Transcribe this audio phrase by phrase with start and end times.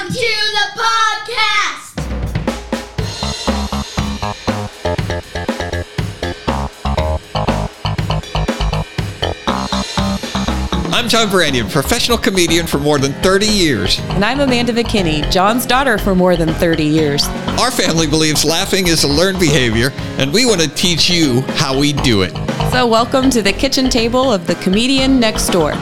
[0.00, 1.92] Welcome to the podcast.
[10.94, 13.98] I'm John Branyan, professional comedian for more than 30 years.
[14.00, 17.26] And I'm Amanda McKinney, John's daughter for more than 30 years.
[17.60, 21.78] Our family believes laughing is a learned behavior, and we want to teach you how
[21.78, 22.32] we do it.
[22.72, 25.74] So, welcome to the kitchen table of the comedian next door.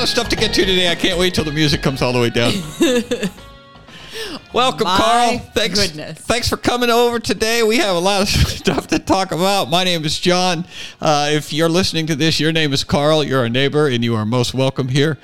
[0.00, 0.90] Lot of stuff to get to today.
[0.90, 2.54] I can't wait till the music comes all the way down.
[4.54, 5.38] Welcome, My Carl.
[5.52, 6.18] Thanks, goodness.
[6.20, 7.62] thanks for coming over today.
[7.62, 9.68] We have a lot of stuff to talk about.
[9.68, 10.64] My name is John.
[11.02, 13.22] Uh, if you're listening to this, your name is Carl.
[13.22, 15.18] You're a neighbor, and you are most welcome here.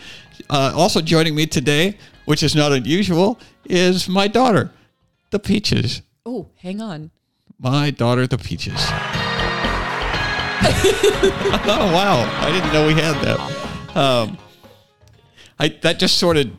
[0.50, 4.72] Uh, also joining me today, which is not unusual, is my daughter,
[5.30, 6.02] the Peaches.
[6.26, 7.12] Oh, hang on.
[7.58, 8.76] My daughter, the Peaches.
[8.78, 8.90] oh
[11.66, 12.30] wow!
[12.42, 13.96] I didn't know we had that.
[13.96, 14.36] Um,
[15.58, 16.50] I that just sort of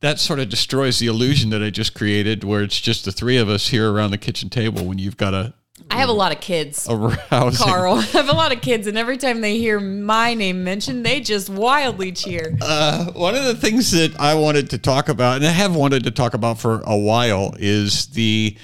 [0.00, 3.36] that sort of destroys the illusion that I just created, where it's just the three
[3.36, 5.54] of us here around the kitchen table when you've got a
[5.90, 6.86] I have a lot of kids.
[6.88, 7.66] a rousing.
[7.66, 11.04] Carl, I have a lot of kids, and every time they hear my name mentioned,
[11.04, 12.56] they just wildly cheer.
[12.60, 16.04] Uh, one of the things that I wanted to talk about, and I have wanted
[16.04, 18.56] to talk about for a while, is the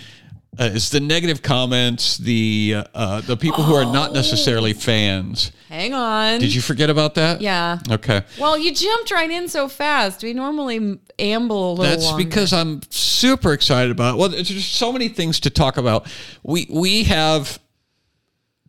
[0.59, 5.53] uh, is the negative comments, the uh, the people who are not necessarily fans.
[5.69, 6.41] Hang on.
[6.41, 7.41] Did you forget about that?
[7.41, 7.79] Yeah.
[7.91, 8.23] Okay.
[8.39, 10.23] Well, you jumped right in so fast.
[10.23, 12.25] We normally amble a little That's longer.
[12.25, 14.19] because I'm super excited about it.
[14.19, 16.11] Well, there's just so many things to talk about.
[16.43, 17.59] We we have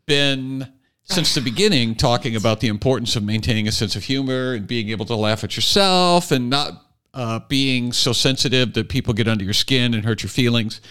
[0.05, 0.71] been
[1.03, 4.89] since the beginning talking about the importance of maintaining a sense of humor and being
[4.89, 9.43] able to laugh at yourself and not uh, being so sensitive that people get under
[9.43, 10.81] your skin and hurt your feelings.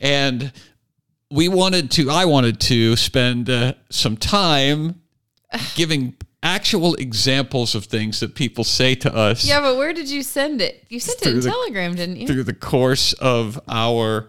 [0.00, 0.52] And
[1.30, 5.00] we wanted to, I wanted to spend uh, some time
[5.74, 10.22] giving actual examples of things that people say to us Yeah, but where did you
[10.22, 10.84] send it?
[10.88, 12.26] You sent it in the- Telegram, didn't you?
[12.26, 14.28] through the course of our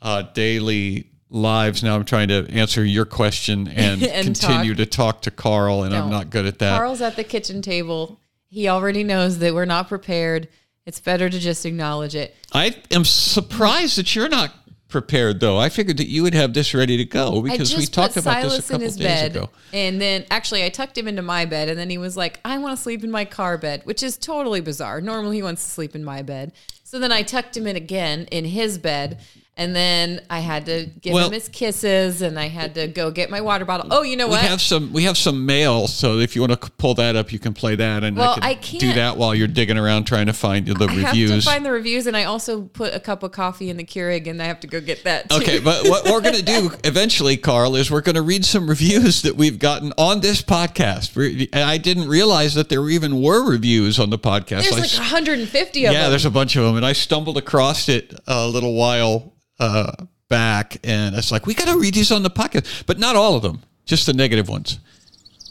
[0.00, 1.82] uh, daily lives.
[1.82, 4.78] Now I'm trying to answer your question and, And continue talk.
[4.78, 6.78] to talk to Carl, and I'm not good at that.
[6.78, 8.18] Carl's at the kitchen table.
[8.48, 10.48] He already knows that we're not prepared.
[10.86, 12.34] It's better to just acknowledge it.
[12.54, 14.54] I am surprised that you're not
[14.88, 15.58] prepared, though.
[15.58, 18.56] I figured that you would have this ready to go because we talked about Silas
[18.56, 19.50] this a couple in his days bed, ago.
[19.72, 22.58] and then actually I tucked him into my bed, and then he was like, "I
[22.58, 25.00] want to sleep in my car bed," which is totally bizarre.
[25.00, 26.52] Normally he wants to sleep in my bed.
[26.84, 29.18] So then I tucked him in again in his bed,
[29.58, 33.10] and then I had to give Well- him his kisses, and I had to go
[33.10, 33.88] get my water bottle.
[33.90, 34.40] Oh, you know what?
[34.40, 34.92] We have some.
[34.92, 37.74] We have some mail, so if you want to pull that up, you can play
[37.74, 40.64] that, and Well, I can I do that while you're digging around trying to find
[40.68, 41.44] the I have reviews.
[41.44, 44.28] to find the reviews, and I also put a cup of coffee in the Keurig,
[44.28, 45.28] and I have to go get that.
[45.28, 45.36] Too.
[45.38, 48.68] Okay, but what we're going to do eventually, Carl, is we're going to read some
[48.68, 51.16] reviews that we've gotten on this podcast.
[51.52, 54.70] And I didn't realize that there even were reviews on the podcast.
[54.70, 56.02] there's I like 150 of yeah, them.
[56.04, 59.92] Yeah, there's a bunch of them, and I stumbled across it a little while uh,
[60.28, 63.34] back, and it's like we got to read these on the podcast, but not all
[63.34, 63.62] of them.
[63.86, 64.78] Just the negative ones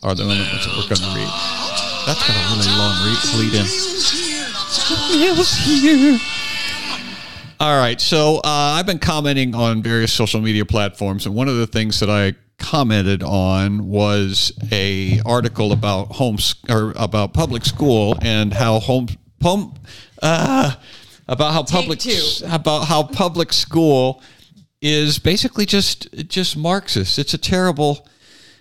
[0.04, 1.30] are the only ones that we're going to read.
[2.06, 3.66] That's got a really long re- lead in.
[7.60, 8.00] All right.
[8.00, 12.00] So uh, I've been commenting on various social media platforms, and one of the things
[12.00, 18.80] that I commented on was a article about homes or about public school and how
[18.80, 19.08] home
[19.42, 19.74] home
[20.22, 20.76] uh,
[21.28, 22.22] about how public two.
[22.46, 24.22] about how public school
[24.82, 27.20] is basically just just Marxist.
[27.20, 28.08] It's a terrible.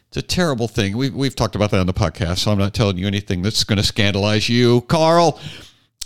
[0.08, 0.96] It's a terrible thing.
[0.96, 3.64] We've, we've talked about that on the podcast, so I'm not telling you anything that's
[3.64, 4.82] going to scandalize you.
[4.82, 5.40] Carl,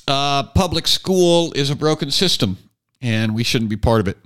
[0.09, 2.57] uh, public school is a broken system,
[3.03, 4.17] and we shouldn't be part of it.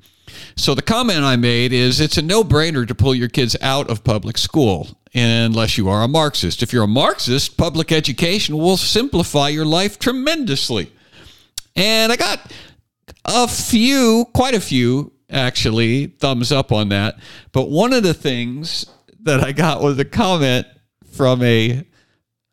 [0.56, 4.05] So the comment I made is it's a no-brainer to pull your kids out of
[4.05, 6.62] public school unless you are a Marxist.
[6.62, 10.93] If you're a Marxist, public education will simplify your life tremendously.
[11.77, 12.53] And I got
[13.25, 17.19] a few, quite a few actually, thumbs up on that.
[17.53, 18.87] But one of the things
[19.23, 20.67] that I got was a comment
[21.13, 21.84] from a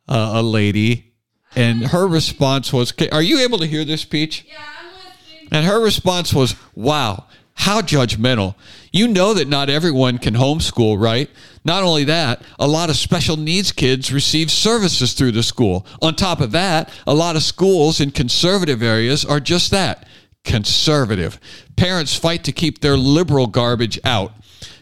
[0.07, 1.13] uh, a lady,
[1.55, 5.47] and her response was, "Are you able to hear this, Peach?" Yeah, I'm listening.
[5.51, 8.55] And her response was, "Wow." How judgmental.
[8.91, 11.29] You know that not everyone can homeschool, right?
[11.63, 15.85] Not only that, a lot of special needs kids receive services through the school.
[16.01, 20.07] On top of that, a lot of schools in conservative areas are just that
[20.43, 21.39] conservative.
[21.75, 24.33] Parents fight to keep their liberal garbage out.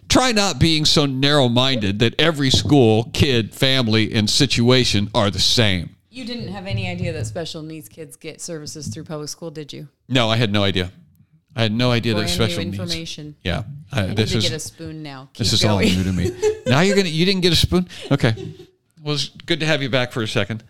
[0.07, 5.39] Try not being so narrow minded that every school, kid, family, and situation are the
[5.39, 5.95] same.
[6.09, 9.71] You didn't have any idea that special needs kids get services through public school, did
[9.71, 9.89] you?
[10.07, 10.91] No, I had no idea.
[11.55, 12.79] I had no idea that Brand special new needs.
[12.79, 13.35] information.
[13.43, 15.29] Yeah, I, I need this to is get a spoon now.
[15.33, 15.89] Keep this is going.
[15.89, 16.31] all new to me.
[16.67, 17.87] now you're gonna you didn't get a spoon.
[18.11, 18.53] Okay,
[19.01, 20.63] well it's good to have you back for a second.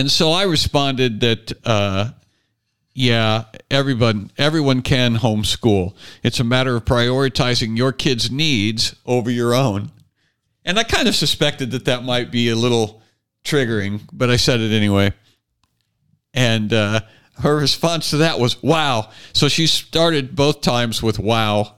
[0.00, 2.12] And so I responded that, uh,
[2.94, 5.94] yeah, everyone everyone can homeschool.
[6.22, 9.92] It's a matter of prioritizing your kid's needs over your own.
[10.64, 13.02] And I kind of suspected that that might be a little
[13.44, 15.12] triggering, but I said it anyway.
[16.32, 17.00] And uh,
[17.42, 21.74] her response to that was, "Wow!" So she started both times with "Wow."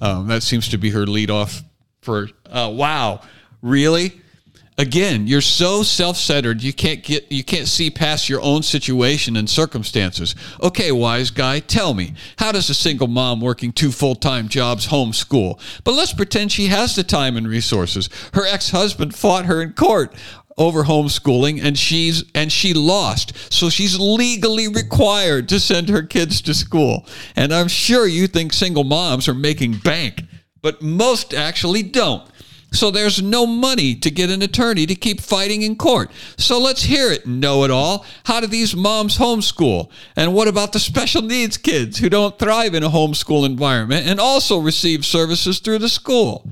[0.00, 1.62] Um, that seems to be her lead off
[2.00, 3.20] for uh, "Wow."
[3.62, 4.20] Really?
[4.80, 9.48] again you're so self-centered you can't get you can't see past your own situation and
[9.48, 14.86] circumstances okay wise guy tell me how does a single mom working two full-time jobs
[14.86, 19.70] homeschool but let's pretend she has the time and resources her ex-husband fought her in
[19.74, 20.14] court
[20.58, 26.42] over homeschooling and she's and she lost so she's legally required to send her kids
[26.42, 27.06] to school
[27.36, 30.24] and i'm sure you think single moms are making bank
[30.60, 32.30] but most actually don't
[32.72, 36.10] so there's no money to get an attorney to keep fighting in court.
[36.36, 38.06] So let's hear it, know it all.
[38.24, 39.90] How do these moms homeschool?
[40.14, 44.20] And what about the special needs kids who don't thrive in a homeschool environment and
[44.20, 46.48] also receive services through the school?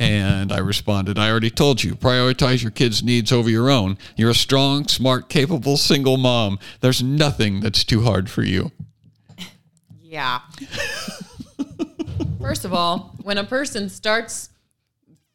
[0.00, 3.98] And I responded, I already told you, prioritize your kids' needs over your own.
[4.16, 6.58] You're a strong, smart, capable single mom.
[6.80, 8.72] There's nothing that's too hard for you.
[10.02, 10.40] Yeah.
[12.40, 14.48] First of all, when a person starts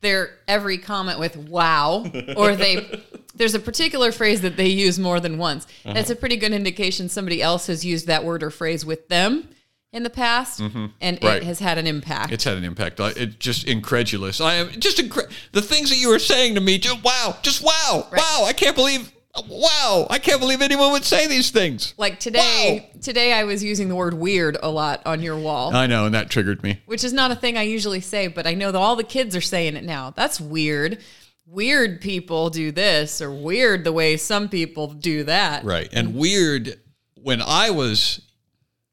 [0.01, 2.03] their every comment with wow
[2.35, 3.03] or they
[3.35, 5.67] there's a particular phrase that they use more than once.
[5.83, 9.47] That's a pretty good indication somebody else has used that word or phrase with them
[9.95, 10.87] in the past mm-hmm.
[11.01, 11.37] and Right.
[11.37, 12.31] it has had an impact.
[12.33, 12.99] It's had an impact.
[12.99, 14.41] I- It just incredulous.
[14.41, 16.77] I am just incre- the things that you were saying to me.
[16.77, 18.21] Just wow, just wow, Right.
[18.21, 18.43] wow.
[18.45, 19.11] I can't believe.
[19.49, 21.93] Wow, I can't believe anyone would say these things.
[21.97, 25.75] like today, today I was using the word weird a lot on your wall.
[25.75, 26.81] I know, and that triggered me.
[26.85, 29.35] which is not a thing I usually say, but I know that all the kids
[29.35, 30.11] are saying it now.
[30.15, 30.99] That's weird.
[31.45, 35.65] Weird people do this, or weird the way some people do that.
[35.65, 35.89] Right.
[35.91, 36.79] And weird
[37.15, 38.21] when I was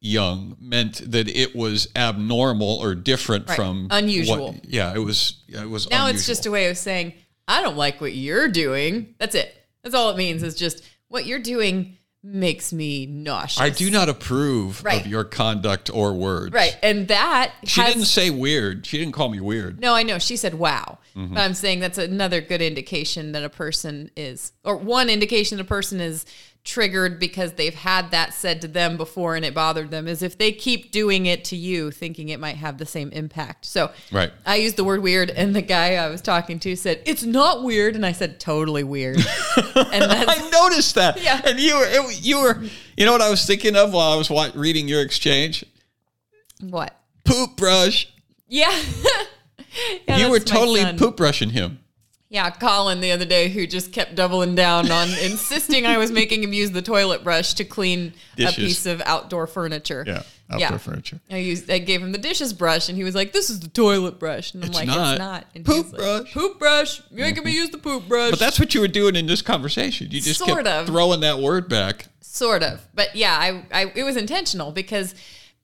[0.03, 3.57] young meant that it was abnormal or different Right.
[3.57, 4.53] from Unusual.
[4.53, 5.35] what- yeah, it was.
[5.49, 5.89] It was.
[5.89, 6.17] Now unusual.
[6.19, 7.15] it's just a way of saying,
[7.49, 9.15] I don't like what you're doing.
[9.19, 9.57] That's it.
[9.83, 13.61] That's all it means is just what you're doing makes me nauseous.
[13.61, 15.01] I do not approve Right.
[15.01, 16.53] of your conduct or words.
[16.53, 16.77] Right.
[16.81, 18.87] And that She has, didn't say weird.
[18.87, 19.81] She didn't call me weird.
[19.81, 20.21] No, I know.
[20.21, 20.99] She said wow.
[21.17, 21.35] Mm-hmm.
[21.35, 25.65] But I'm saying that's another good indication that a person is, or one indication a
[25.65, 26.25] person is
[26.65, 30.39] triggered because they've had that said to them before and it bothered them is if
[30.39, 33.65] they keep doing it to you thinking it might have the same impact.
[33.65, 34.31] So Right.
[34.47, 37.65] I used the word weird and the guy I was talking to said, it's not
[37.65, 37.97] weird.
[37.97, 39.17] And I said, totally weird.
[39.57, 41.21] and I noticed that.
[41.21, 41.41] Yeah.
[41.45, 42.63] And you were, it, you were,
[42.97, 45.65] you know what I was thinking of while I was wa- reading your exchange?
[46.61, 46.97] what?
[47.25, 48.09] Poop brush.
[48.49, 48.71] Yeah.
[50.07, 50.99] Yeah, you were totally son.
[50.99, 51.79] poop brushing him.
[52.33, 56.43] Yeah, Colin the other day who just kept doubling down on insisting I was making
[56.43, 58.53] him use the toilet brush to clean Dishes.
[58.55, 60.03] a piece of outdoor furniture.
[60.07, 60.23] Yeah.
[60.51, 61.21] Outdoor furniture.
[61.31, 63.69] I used I gave him the dishes brush and he was like, This is the
[63.69, 64.55] toilet brush.
[64.55, 65.13] And I'm It's like, not.
[65.13, 65.47] It's not.
[65.55, 66.33] And Poop he's like, brush.
[66.35, 67.03] Poop brush.
[67.11, 68.31] You're making me use the poop brush.
[68.31, 70.09] But that's what you were doing in this conversation.
[70.11, 70.87] You just Sort kept of.
[70.87, 72.07] throwing that word back.
[72.23, 75.15] sort of but yeah I, I it was intentional because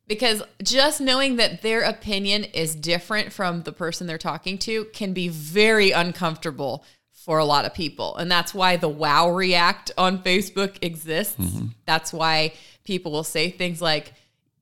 [0.09, 5.13] because just knowing that their opinion is different from the person they're talking to can
[5.13, 8.17] be very uncomfortable for a lot of people.
[8.17, 11.37] And that's why the wow react on facebook exists.
[11.37, 11.67] Mm-hmm.
[11.85, 14.15] That's why people will say things like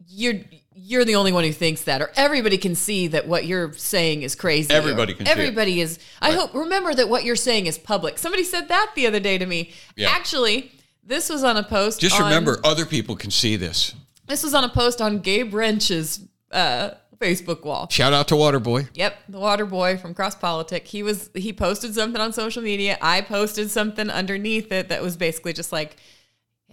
[0.08, 0.34] you're
[0.78, 4.22] you're the only one who thinks that or everybody can see that what you're saying
[4.22, 4.74] is crazy.
[4.74, 8.18] Everybody can everybody is i hope remember that what you're saying is public.
[8.18, 9.72] Somebody said that the other day to me.
[9.94, 10.10] Yeah.
[10.10, 10.72] actually
[11.04, 13.94] this was on a post Just on- remember, other people can see this.
[14.26, 16.20] This was on a post on Gabe Rench's
[16.52, 18.88] uh, facebook wall Shout out to Waterboy.
[18.94, 20.86] Yep, the water boy from Cross Politic.
[20.86, 22.98] He was he posted something on social media.
[23.00, 25.96] I posted something underneath it that was basically just like,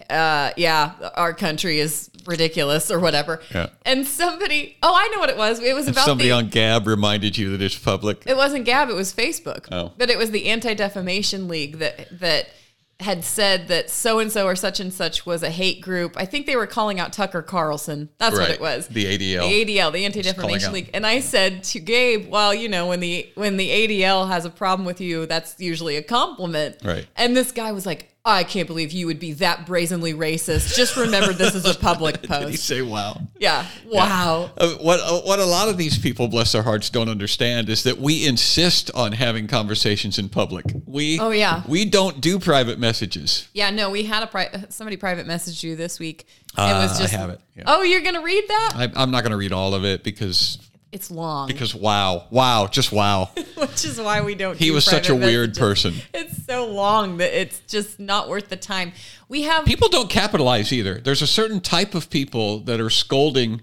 [0.10, 3.42] uh, yeah, our country is ridiculous or whatever.
[3.54, 3.70] Yeah.
[3.86, 5.60] And somebody, oh, I know what it was.
[5.60, 8.24] It was If about somebody the, on Gab reminded you that it's public.
[8.26, 9.68] it wasn't Gab, it was Facebook.
[9.72, 9.94] Oh.
[9.98, 12.50] But it was the Anti Defamation League that that
[13.04, 16.16] had said that so and so or such and such was a hate group.
[16.18, 18.10] I think they were calling out Tucker Carlson.
[18.18, 18.88] That's what it was.
[18.88, 19.50] The ADL.
[19.50, 20.74] The ADL, the Anti Defamation.
[20.74, 20.90] League.
[20.94, 24.50] And I said to Gabe, well, you know, when the when the ADL has a
[24.50, 26.78] problem with you, that's usually a compliment.
[26.84, 27.06] Right.
[27.16, 30.78] And this guy was like, I can't believe you would be that brazenly racist.
[30.78, 33.20] Just remember this is a public Did he say wow?
[33.38, 33.66] Yeah.
[33.86, 34.50] Wow.
[34.58, 37.84] Uh, what uh, what a lot of these people, bless their hearts, don't understand is
[37.84, 40.66] that we insist on having conversations in public.
[40.86, 41.64] We Oh, yeah.
[41.68, 43.50] we don't do private messages.
[43.54, 46.26] Yeah, no, we had a pri- somebody private messaged you this week.
[46.56, 47.64] Uh, was I have it, yeah.
[47.68, 48.72] Oh, you're gonna read that?
[48.74, 50.60] I, I'm not going to read all of it because
[50.94, 53.32] It's long, because wow, wow, just wow.
[53.58, 54.58] which is why we don't.
[54.58, 55.58] He do was such a weird messages.
[55.58, 55.94] person.
[56.14, 58.92] It's so long that it's just not worth the time.
[59.28, 61.00] We have People don't capitalize either.
[61.00, 63.62] There's a certain type of people that are scolding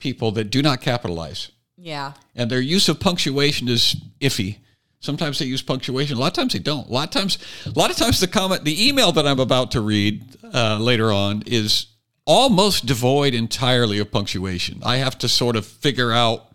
[0.00, 1.52] people that do not capitalize.
[1.76, 2.14] yeah.
[2.34, 4.58] and their use of punctuation is iffy.
[4.98, 6.16] Sometimes they use punctuation.
[6.16, 6.88] A lot of times they don't.
[6.88, 9.70] A lot of times, a lot of times the comment, the email that I'm about
[9.72, 11.86] to read uh, later on is
[12.24, 14.80] almost devoid entirely of punctuation.
[14.84, 16.48] I have to sort of figure out.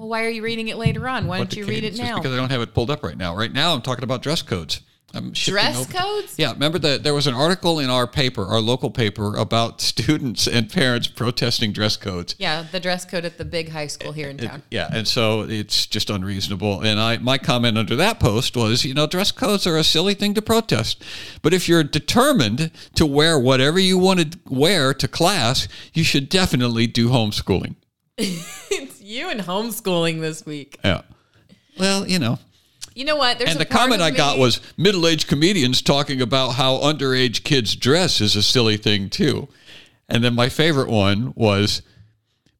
[0.00, 1.26] Well, why are you reading it later on?
[1.26, 2.16] Why don't you read it now?
[2.16, 3.36] Because I don't have it pulled up right now.
[3.36, 4.80] Right now, I'm talking about dress codes.
[5.12, 6.36] I'm Dress over- codes?
[6.38, 10.46] Yeah, remember that there was an article in our paper, our local paper, about students
[10.46, 12.34] and parents protesting dress codes.
[12.38, 14.62] Yeah, the dress code at the big high school here in town.
[14.70, 16.80] Yeah, and so it's just unreasonable.
[16.80, 20.14] And I my comment under that post was, you know, dress codes are a silly
[20.14, 21.04] thing to protest.
[21.42, 26.30] But if you're determined to wear whatever you want to wear to class, you should
[26.30, 27.74] definitely do homeschooling.
[29.10, 30.78] you and homeschooling this week.
[30.84, 31.02] Yeah.
[31.78, 32.38] Well, you know.
[32.94, 33.38] You know what?
[33.38, 37.76] There's And a the comment I got was middle-aged comedians talking about how underage kids
[37.76, 39.48] dress is a silly thing too.
[40.08, 41.82] And then my favorite one was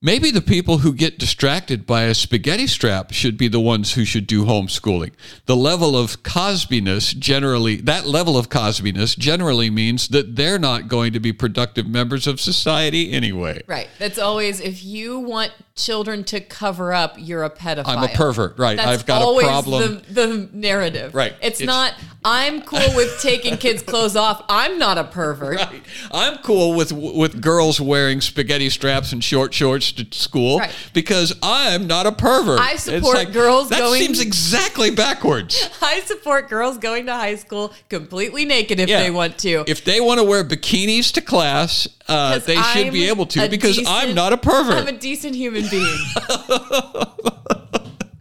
[0.02, 4.04] maybe the people who get distracted by a spaghetti strap should be the ones who
[4.04, 5.12] should do homeschooling.
[5.46, 11.12] The level of Cosbiness generally that level of Cosbiness generally means that they're not going
[11.12, 13.62] to be productive members of society anyway.
[13.66, 13.88] Right.
[13.98, 17.86] That's always if you want children to cover up, you're a pedophile.
[17.86, 18.76] I'm a pervert, right?
[18.76, 20.02] That's I've got a problem.
[20.08, 21.14] The, the narrative.
[21.14, 21.34] Right.
[21.42, 21.94] It's, It's- not.
[22.22, 24.44] I'm cool with taking kids' clothes off.
[24.50, 25.56] I'm not a pervert.
[25.56, 25.82] Right.
[26.12, 30.70] I'm cool with with girls wearing spaghetti straps and short shorts to school Right.
[30.92, 32.60] because I'm not a pervert.
[32.60, 35.68] I support girls that going- seems exactly backwards.
[35.82, 39.00] I support girls going to high school completely naked if Yeah.
[39.02, 39.64] they want to.
[39.66, 43.48] If they want to wear bikinis to class, uh, they should be I'm able to
[43.48, 44.74] because I'm not a pervert.
[44.76, 45.98] I'm a decent human being.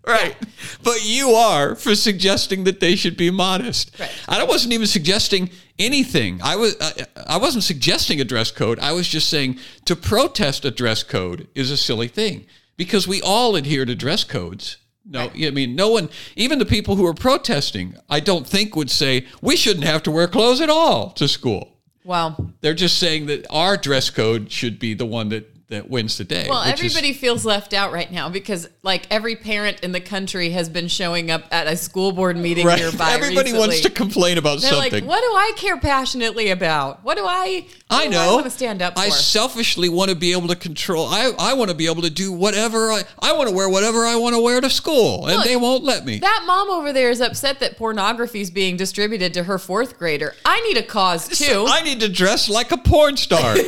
[0.21, 0.35] right.
[0.83, 3.97] But you are for suggesting that they should be modest.
[3.99, 4.11] Right.
[4.27, 6.39] I wasn't even suggesting anything.
[6.43, 8.79] I was I, I wasn't suggesting a dress code.
[8.79, 12.45] I was just saying to protest a dress code is a silly thing
[12.77, 14.77] because we all adhere to dress codes.
[15.05, 18.91] No, I mean no one, even the people who are protesting, I don't think would
[18.91, 21.79] say we shouldn't have to wear clothes at all to school.
[22.03, 26.15] well, They're just saying that our dress code should be the one that that wins
[26.15, 26.47] today.
[26.49, 29.99] Well, which is- everybody feels left out right now because, like, every parent in the
[29.99, 32.79] country has been showing up at a school board meeting right.
[32.79, 33.11] nearby.
[33.19, 34.91] Everybody wants to complain about They're something.
[34.91, 37.03] like, "What do I care passionately about?
[37.03, 37.67] What do I?
[37.87, 38.31] What I know.
[38.31, 41.05] I want to stand up for." I selfishly want to be able to control.
[41.07, 44.05] I, I want to be able to do whatever I I want to wear whatever
[44.05, 46.17] I want to wear to school, and they won't let me.
[46.19, 50.33] that mom over there is upset that pornography is being distributed to her fourth grader.
[50.45, 51.65] I need a cause too.
[51.67, 53.55] I need to dress like a porn star.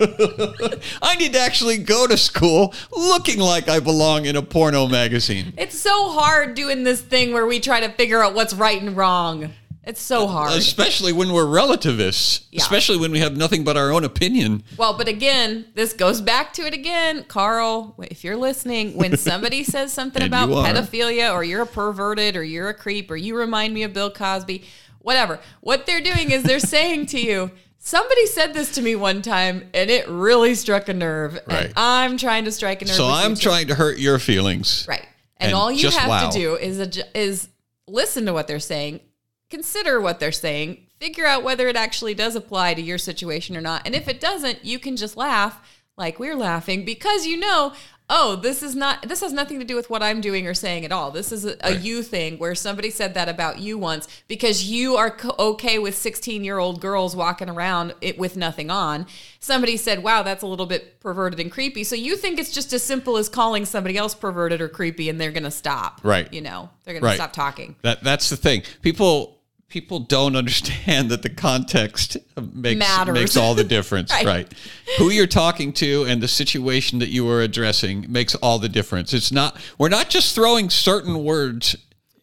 [1.02, 5.52] I need to actually go to school looking like I belong in a porno magazine.
[5.58, 8.96] it's so hard doing this thing where we try to figure out what's right and
[8.96, 9.52] wrong.
[9.82, 10.52] It's so uh, hard.
[10.52, 12.46] Especially when we're relativists.
[12.50, 12.62] Yeah.
[12.62, 14.62] Especially when we have nothing but our own opinion.
[14.76, 17.24] Well, but again, this goes back to it again.
[17.24, 22.44] Carl, if you're listening, when somebody says something about pedophilia or you're a perverted or
[22.44, 24.64] you're a creep or you remind me of Bill Cosby,
[25.00, 29.22] whatever, what they're doing is they're saying to you, somebody said this to me one
[29.22, 31.38] time and it really struck a nerve.
[31.46, 31.66] Right.
[31.66, 32.94] And I'm trying to strike a nerve.
[32.94, 34.86] So I'm trying to hurt your feelings.
[34.88, 35.06] Right.
[35.36, 36.30] And, And all you have wow.
[36.30, 37.48] to do is adju- is
[37.88, 39.00] listen to what they're saying,
[39.48, 43.62] consider what they're saying, figure out whether it actually does apply to your situation or
[43.62, 43.82] not.
[43.86, 45.66] And if it doesn't, you can just laugh
[45.96, 47.72] like we're laughing because you know,
[48.12, 50.84] oh, this is not this has nothing to do with what I'm doing or saying
[50.84, 51.10] at all.
[51.10, 51.80] This is a, a Right.
[51.80, 55.94] you thing where somebody said that about you once because you are co- okay with
[55.94, 59.06] 16-year-old girls walking around it with nothing on.
[59.38, 62.72] Somebody said, "Wow, that's a little bit perverted and creepy." So you think it's just
[62.72, 66.00] as simple as calling somebody else perverted or creepy and they're going to stop.
[66.02, 66.30] Right.
[66.32, 67.76] You know, they're going to stop talking.
[67.82, 68.64] That that's the thing.
[68.82, 69.39] People
[69.70, 72.16] people don't understand that the context
[72.52, 73.14] makes Matters.
[73.14, 74.26] makes all the difference, Right.
[74.26, 74.54] right.
[74.98, 79.14] Who you're talking to and the situation that you are addressing makes all the difference.
[79.14, 81.76] It's not we're not just throwing certain words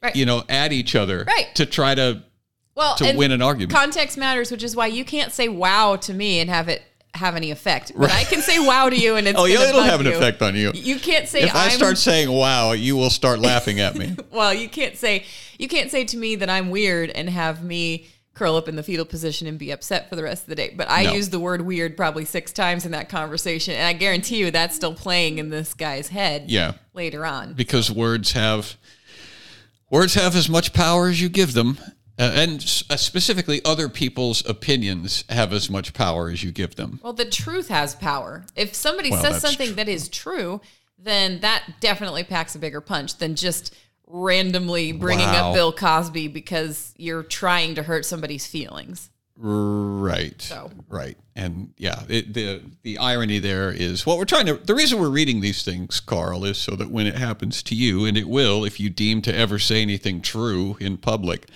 [0.03, 0.15] Right.
[0.15, 1.47] you know at each other Right.
[1.55, 2.21] to try to
[2.75, 3.71] Well, to win an argument.
[3.71, 6.83] Context matters, which is why you can't say "wow" to me and have it
[7.13, 7.91] have any effect.
[7.95, 10.13] But I can say "wow" to you, and it's Oh, yeah, it'll have an you.
[10.13, 10.71] effect on you.
[10.73, 14.15] You can't say If I start saying wow, you will start laughing at me.
[14.31, 15.25] well, you can't say
[15.57, 18.83] you can't say to me that I'm weird and have me curl up in the
[18.83, 20.71] fetal position and be upset for the rest of the day.
[20.77, 21.13] But I No.
[21.13, 24.75] used the word weird probably six times in that conversation, and I guarantee you that's
[24.75, 26.43] still playing in this guy's head.
[26.51, 26.73] Yeah.
[26.93, 27.53] Later on.
[27.53, 28.75] because words have
[29.89, 31.79] words have as much power as you give them
[32.19, 32.59] Uh, and
[32.89, 36.99] uh, specifically, other people's opinions have as much power as you give them.
[37.03, 38.45] Well, the truth has power.
[38.55, 39.75] If somebody Well, says something true.
[39.75, 40.61] that is true,
[40.97, 43.75] then that definitely packs a bigger punch than just
[44.07, 45.49] randomly bringing Wow.
[45.49, 49.09] up Bill Cosby because you're trying to hurt somebody's feelings.
[49.35, 50.41] Right.
[50.41, 50.71] So.
[50.89, 51.17] Right.
[51.35, 54.55] And yeah, it, the the irony there is what we're trying to.
[54.55, 58.05] The reason we're reading these things, Carl, is so that when it happens to you,
[58.05, 61.47] and it will, if you deem to ever say anything true in public,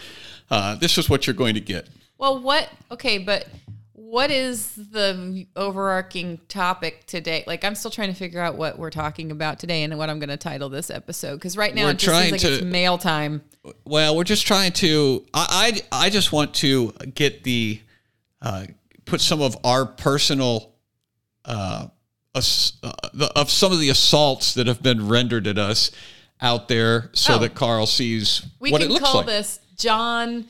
[0.51, 1.87] uh, this is what you're going to get.
[2.19, 2.69] Well, what?
[2.91, 3.47] Okay, but
[3.93, 7.43] what is the overarching topic today?
[7.47, 10.19] Like, I'm still trying to figure out what we're talking about today and what I'm
[10.19, 12.53] going to title this episode because right now We're it just seems trying like to-
[12.55, 13.41] it's mail time.
[13.85, 15.25] Well, we're just trying to.
[15.33, 17.79] I I, I just want to get the
[18.41, 18.65] uh,
[19.05, 20.73] put some of our personal
[21.45, 21.87] uh,
[22.33, 22.41] uh,
[23.13, 25.91] the, of some of the assaults that have been rendered at us
[26.41, 27.37] out there, so Oh.
[27.39, 29.25] that Carl sees We what can it looks call like.
[29.27, 30.45] this John.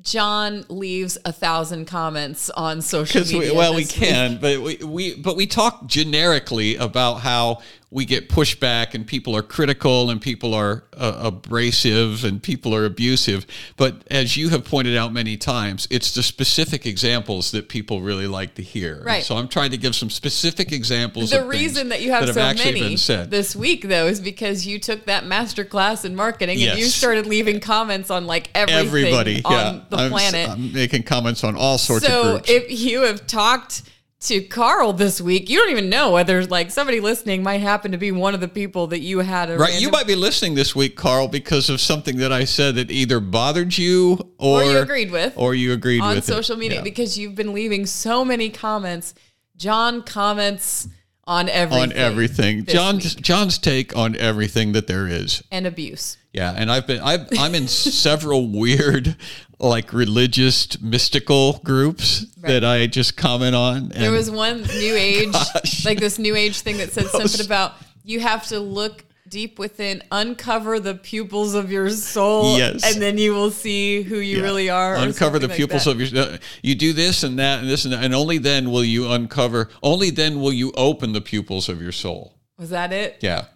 [0.00, 3.50] John leaves a thousand comments on social media.
[3.50, 3.88] we, well, we week.
[3.88, 9.34] can, but we, we but we talk generically about how we get pushback and people
[9.34, 13.46] are critical and people are uh, abrasive and people are abusive.
[13.78, 18.26] But as you have pointed out many times, it's the specific examples that people really
[18.26, 19.02] like to hear.
[19.02, 19.24] Right.
[19.24, 21.30] So I'm trying to give some specific examples.
[21.30, 24.78] The reason that you have have so actually many this week, though, is because you
[24.78, 29.42] took that master class in marketing and you started leaving comments on like everything Everybody,
[29.44, 30.48] on yeah, the I'm, planet.
[30.50, 32.48] I'm making comments on all sorts of things.
[32.48, 33.82] so if you have talked
[34.20, 37.98] to Carl this week, you don't even know whether like somebody listening might happen to
[37.98, 40.74] be one of the people that you had a Right, you might be listening this
[40.74, 44.78] week, Carl, because of something that I said that either bothered you or, Or you
[44.78, 46.24] agreed with or you agreed on it.
[46.24, 46.82] social media Yeah.
[46.84, 49.14] because you've been leaving so many comments.
[49.56, 50.88] John comments
[51.24, 51.82] on everything.
[51.82, 52.64] on everything.
[52.64, 53.22] John's week.
[53.24, 55.42] John's take on everything that there is.
[55.52, 56.16] and abuse.
[56.32, 59.16] Yeah, and I've been I've, I'm in several weird
[59.58, 63.76] like religious mystical groups that I just comment on.
[63.76, 65.84] And There was one new age, Gosh.
[65.84, 67.74] like this new age thing that said something about
[68.04, 72.82] you have to look deep within, uncover the pupils of your soul, Yes.
[72.90, 74.94] and then you will see who you yeah, really are.
[74.96, 75.90] Uncover the like pupils that.
[75.90, 76.22] of your.
[76.24, 79.10] Uh, you do this and that and this and that, and only then will you
[79.10, 79.68] uncover.
[79.82, 82.32] Only then will you open the pupils of your soul.
[82.58, 83.18] Was that it?
[83.20, 83.46] Yeah.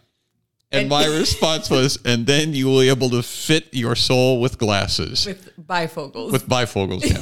[0.72, 4.40] And And- my response was, and then you will be able to fit your soul
[4.40, 5.26] with glasses.
[5.26, 7.18] With bifocals, With bifocals, yeah.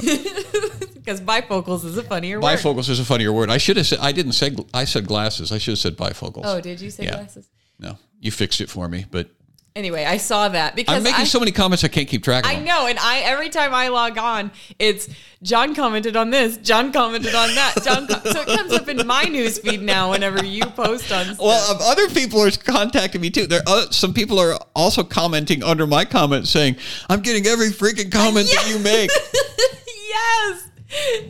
[0.93, 2.57] because bifocals is a funnier word.
[2.57, 3.49] bifocals is a funnier word.
[3.49, 3.99] I should have said.
[3.99, 4.55] I didn't say.
[4.73, 5.51] I said glasses.
[5.51, 6.43] I should have said bifocals.
[6.45, 7.11] Oh, did you say Yeah.
[7.17, 7.49] glasses?
[7.79, 9.05] No, you fixed it for me.
[9.09, 9.29] But
[9.73, 12.43] Anyway, I saw that because I'm making I, so many comments I can't keep track
[12.43, 12.51] of.
[12.51, 12.65] I them.
[12.65, 15.07] know, and I every time I log on, it's
[15.43, 18.05] John commented on this, John commented on that, John.
[18.09, 21.23] So it comes up in my news feed now whenever you post on.
[21.23, 21.39] Stuff.
[21.39, 23.47] Well, um, other people are contacting me too.
[23.47, 26.75] There, uh, some people are also commenting under my comments saying,
[27.09, 29.09] "I'm getting every freaking comment that you make."
[30.09, 30.67] yes,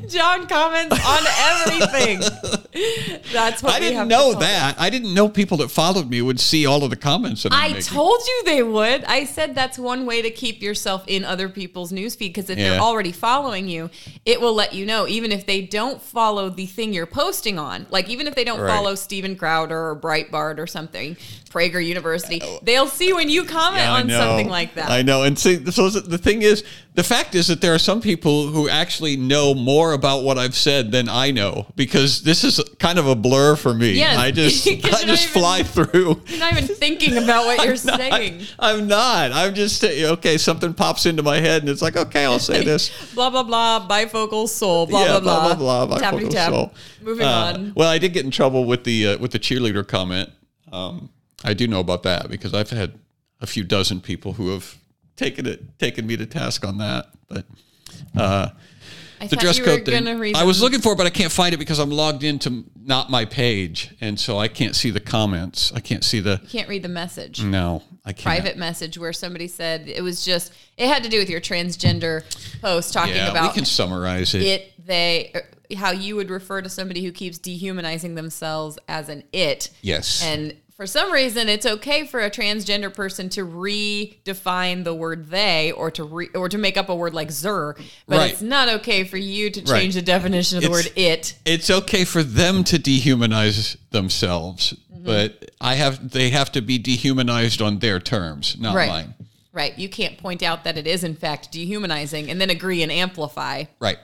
[0.08, 2.20] John comments on everything.
[3.32, 4.76] That's what I didn't know that.
[4.80, 7.60] I didn't know people that followed me would see all of the comments that I'm
[7.60, 7.84] I making.
[7.84, 9.04] told you they would.
[9.06, 12.80] I said that's one way to keep yourself in other people's newsfeed because if they're
[12.80, 13.90] already following you,
[14.26, 15.08] it will let you know.
[15.08, 18.60] Even if they don't follow the thing you're posting on, like even if they don't
[18.62, 18.70] Right.
[18.76, 21.16] follow Steven Crowder or Breitbart or something,
[21.50, 24.90] Prager University, uh, they'll see when you comment Yeah, on something like that.
[24.90, 25.24] I know.
[25.24, 26.64] And see, so the thing is,
[26.94, 30.56] the fact is that there are some people who actually know more about what I've
[30.56, 33.92] said than I know because this is kind of a blur for me.
[33.94, 36.22] Yes, I just, I just even- fly through.
[36.28, 38.42] You're not even thinking about what you're not- saying.
[38.60, 39.32] I'm not.
[39.32, 40.38] I'm just okay.
[40.38, 43.14] Something pops into my head, and it's like, okay, I'll say this.
[43.16, 43.88] Blah blah blah.
[43.88, 44.86] Bifocal soul.
[44.88, 45.56] Blah yeah, blah blah.
[45.56, 45.98] blah blah.
[46.00, 46.50] Tappity bifocal tap.
[46.52, 46.74] soul.
[47.02, 47.74] Moving Uh, on.
[47.76, 50.30] Well, I did get in trouble with the uh, with the cheerleader comment.
[50.74, 51.10] Um,
[51.44, 53.00] I do know about that because I've had
[53.40, 54.78] a few dozen people who have
[55.22, 57.08] taken it taken me to task on that.
[57.28, 57.46] But
[58.18, 58.50] uh,
[59.20, 61.58] I the dress code thing, I was looking for it, but I can't find it
[61.58, 65.72] because I'm logged into not my page, and so I can't see the comments.
[65.74, 66.40] I can't see the.
[66.42, 67.44] You can't read the message.
[67.44, 68.24] No, I can't.
[68.24, 72.24] private message where somebody said it was just it had to do with your transgender
[72.62, 74.42] post talking Yeah, about we can summarize it.
[74.42, 75.44] it they er,
[75.78, 80.24] how you would refer to somebody who keeps dehumanizing themselves as an it Yes.
[80.24, 85.72] and for some reason it's okay for a transgender person to redefine the word they
[85.74, 87.76] or to re, or to make up a word like zer
[88.08, 88.32] but Right.
[88.32, 89.94] it's not okay for you to change Right.
[89.94, 95.04] the definition of the It's- word it it's okay for them to dehumanize themselves, Mm-hmm.
[95.06, 98.90] but I have they have to be dehumanized on their terms, not Right.
[98.90, 99.14] mine.
[99.54, 102.92] right you can't point out that it is in fact dehumanizing and then agree and
[102.92, 104.00] amplify Right.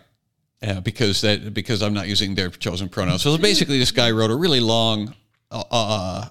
[0.62, 3.24] Yeah, because that because I'm not using their chosen pronouns.
[3.24, 5.16] So basically, this guy wrote a really long
[5.50, 6.26] uh, uh,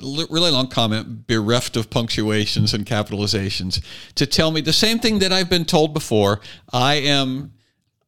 [0.00, 3.82] really long comment, bereft of punctuations and capitalizations,
[4.14, 6.40] to tell me the same thing that I've been told before.
[6.72, 7.52] I am.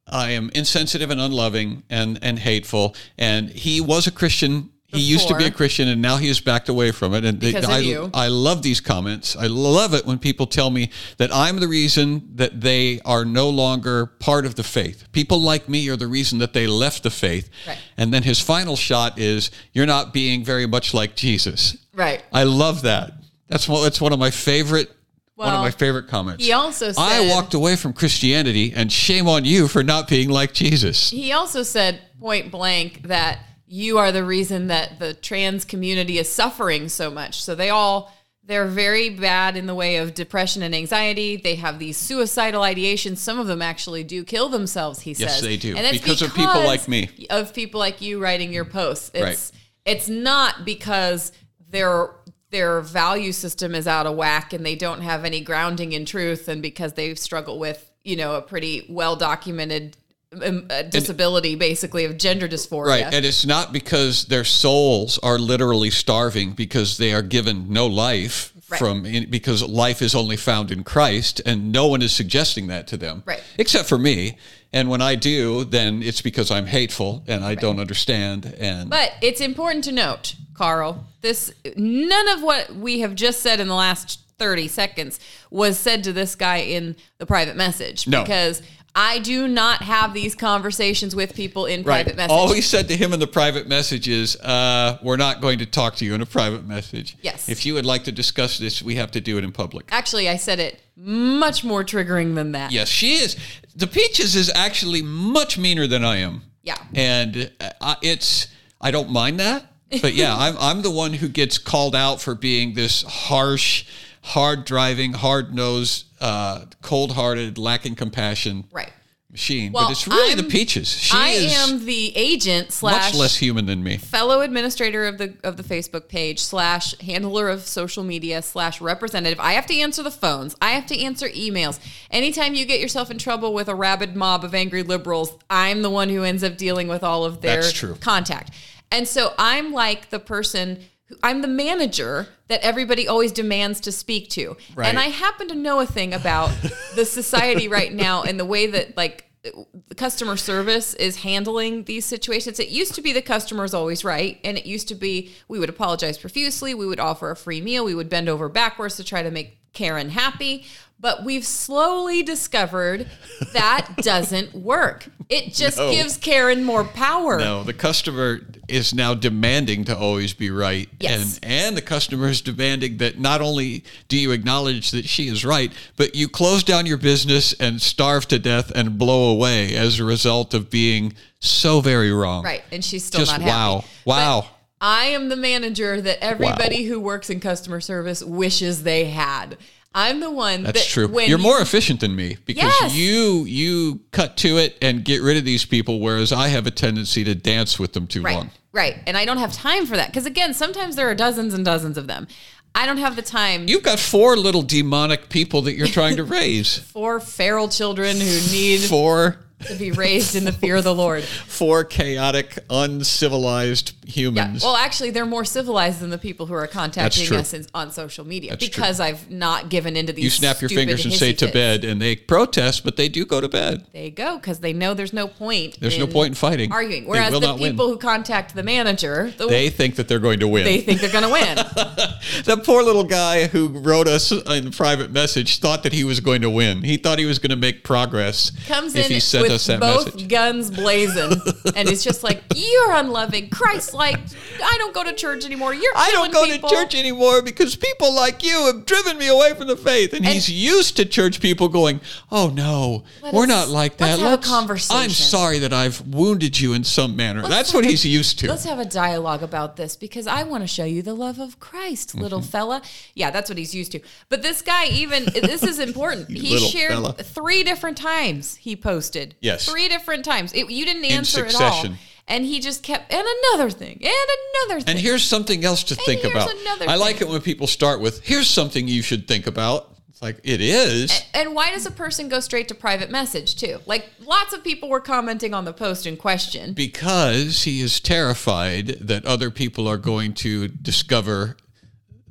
[0.09, 2.95] I am insensitive and unloving and, and hateful.
[3.17, 4.72] And he was a Christian.
[4.93, 7.25] He used to be a Christian, and now he has backed away from it.
[7.25, 8.11] And they- I, you.
[8.13, 9.35] I love these comments.
[9.37, 13.49] I love it when people tell me that I'm the reason that they are no
[13.51, 15.05] longer part of the faith.
[15.13, 17.49] People like me are the reason that they left the faith.
[17.67, 17.79] Right.
[17.97, 22.23] And then his final shot is, "You're not being very much like Jesus." Right.
[22.33, 23.13] I love that.
[23.49, 23.83] That's one.
[23.83, 24.91] That's one of my favorite.
[25.35, 26.45] one of my favorite comments.
[26.45, 30.29] he also said, I walked away from Christianity, and shame on you for not being
[30.29, 31.11] like Jesus.
[31.11, 33.41] He also said point blank that
[33.75, 37.43] you are the reason that the trans community is suffering so much.
[37.43, 38.13] So they all
[38.45, 41.37] they're very bad in the way of depression and anxiety.
[41.37, 43.17] They have these suicidal ideations.
[43.19, 45.43] Some of them actually do kill themselves, he Yes, says.
[45.43, 47.09] they do, And it's because of people like me.
[47.31, 49.11] Of people like you writing your posts.
[49.15, 49.51] It's Right.
[49.87, 51.33] it's not because
[51.71, 52.11] their
[52.51, 56.47] their value system is out of whack and they don't have any grounding in truth
[56.47, 59.97] and because they struggle with, you know, a pretty well documented
[60.45, 62.87] um, disability basically of gender dysphoria.
[62.87, 67.87] Right, and it's not because their souls are literally starving because they are given no
[67.87, 68.79] life Right.
[68.79, 72.87] from in, because life is only found in Christ, and no one is suggesting that
[72.87, 73.43] to them, Right.
[73.59, 74.39] Except for me.
[74.73, 78.55] And when I do, then it's because I'm hateful and I don't understand.
[78.59, 83.61] And But it's important to note, Carl, this none of what we have just said
[83.61, 88.23] in the last 30 seconds was said to this guy in the private message No.
[88.23, 88.63] because
[88.95, 92.31] I do not have these conversations with people in right, private message.
[92.31, 95.67] all he said to him in the private message is, uh, "We're not going to
[95.67, 97.17] talk to you in a private message.
[97.23, 97.49] Yes.
[97.49, 100.29] if you would like to discuss this, we have to do it in public." Actually,
[100.29, 102.71] I said it much more triggering than that.
[102.71, 103.37] Yes, she is.
[103.75, 106.43] The Peaches is actually much meaner than I am.
[106.63, 106.77] Yeah.
[106.95, 107.51] and
[107.81, 108.47] uh, it's
[108.81, 109.67] I don't mind that,
[110.03, 113.85] but yeah, I'm I'm the one who gets called out for being this harsh,
[114.23, 118.93] hard driving, hard nosed, uh, cold hearted, lacking compassion Right.
[119.31, 119.73] machine.
[119.73, 120.89] Well, but it's really the I'm- Peaches.
[120.89, 123.97] She I is am the agent slash much less human than me.
[123.97, 129.41] fellow administrator of the of the Facebook page slash handler of social media slash representative.
[129.41, 130.55] I have to answer the phones.
[130.63, 131.79] I have to answer emails.
[132.11, 135.91] Anytime you get yourself in trouble with a rabid mob of angry liberals, I'm the
[135.91, 137.97] one who ends up dealing with all of their That's true.
[138.01, 138.51] contact.
[138.93, 140.85] And so I'm like the person
[141.23, 144.57] I'm the manager that everybody always demands to speak to.
[144.75, 144.89] Right.
[144.89, 146.51] And I happen to know a thing about
[146.95, 152.05] the society right now and the way that like the customer service is handling these
[152.05, 152.61] situations.
[152.61, 154.39] It used to be the customer's always right.
[154.45, 157.85] And it used to be we would apologize profusely, we would offer a free meal,
[157.85, 160.67] we would bend over backwards to try to make Karen happy.
[161.03, 163.09] But we've slowly discovered
[163.53, 165.07] that doesn't work.
[165.29, 165.91] It just No.
[165.91, 167.39] gives Karen more power.
[167.41, 170.89] No, the customer is now demanding to always be right.
[171.01, 171.41] Yes.
[171.43, 175.45] And and the customer is demanding that not only do you acknowledge that she is
[175.45, 179.99] right, but you close down your business and starve to death and blow away as
[179.99, 182.45] a result of being so very wrong.
[182.45, 182.63] Right.
[182.71, 183.51] And she's still Just not happy.
[183.51, 183.85] wow.
[184.07, 184.47] Wow.
[184.81, 189.57] I am the manager that everybody who works in customer service wishes they had.
[189.95, 191.09] I'm the one That's that true.
[191.13, 192.95] You're you- more efficient than me because Yes.
[192.95, 196.71] you you cut to it and get rid of these people, whereas I have a
[196.71, 198.37] tendency to dance with them too Right.
[198.37, 198.51] long.
[198.73, 198.97] Right.
[199.07, 200.09] And I don't have time for that.
[200.09, 202.27] Because again, sometimes there are dozens and dozens of them.
[202.75, 206.25] I don't have the time You've got four little demonic people that you're trying to
[206.39, 206.79] raise.
[206.79, 211.23] four feral children who need Four to be raised in the fear of the Lord.
[211.47, 214.13] four chaotic, uncivilized Yeah.
[214.13, 214.63] humans.
[214.63, 218.27] Well, actually, they're more civilized than the people who are contacting us in, on social
[218.27, 220.25] media That's because I've not given into these.
[220.25, 221.53] you snap your fingers and say to fits.
[221.53, 223.87] bed, and they protest, but they do go to bed.
[223.93, 225.79] They go because they know there's no point.
[225.81, 226.73] There's no point in fighting.
[226.73, 227.07] arguing.
[227.07, 227.73] Whereas the not win.
[227.73, 230.65] people who contact the manager, the, They think that they're going to win.
[230.65, 231.57] they think they're going to win.
[232.45, 236.43] the poor little guy who wrote us in private message thought that he was going
[236.43, 236.83] to win.
[236.83, 239.81] He thought he was going to make progress Comes if in he sent with us
[239.81, 240.29] both message.
[240.29, 241.33] guns blazing,
[241.77, 244.19] and it's just like you're unloving, Christ-like.
[244.63, 245.75] I don't go to church anymore.
[245.75, 246.69] You're I don't go people.
[246.69, 250.13] to church anymore because people like you have driven me away from the faith.
[250.13, 254.19] And, he's used to church people going, "Oh no, we're us- not like that.
[254.19, 257.85] let's have a conversation." I'm sorry that I've wounded you in some manner." That's what
[257.85, 258.49] he's used to.
[258.49, 261.59] Let's have a dialogue about this because I want to show you the love of
[261.61, 262.49] Christ, little Mm-hmm.
[262.49, 262.83] fella.
[263.15, 264.01] Yeah, that's what he's used to.
[264.29, 266.31] But this guy, even this is important.
[266.31, 267.13] he shared fella.
[267.15, 268.57] three different times.
[268.57, 269.35] He posted.
[269.43, 269.69] Yes.
[269.69, 270.53] three different times.
[270.55, 271.85] It, you didn't answer at all,
[272.29, 274.29] and he just kept and another thing and
[274.69, 274.93] another thing.
[274.93, 276.51] And here's something else to think here's about.
[276.89, 277.29] I like thing.
[277.29, 281.23] it when people start with, "Here's something you should think about." It's like it is.
[281.35, 283.81] And why does a person go straight to private message too?
[283.85, 286.73] Like lots of people were commenting on the post in question.
[286.73, 291.57] because he is terrified that other people are going to discover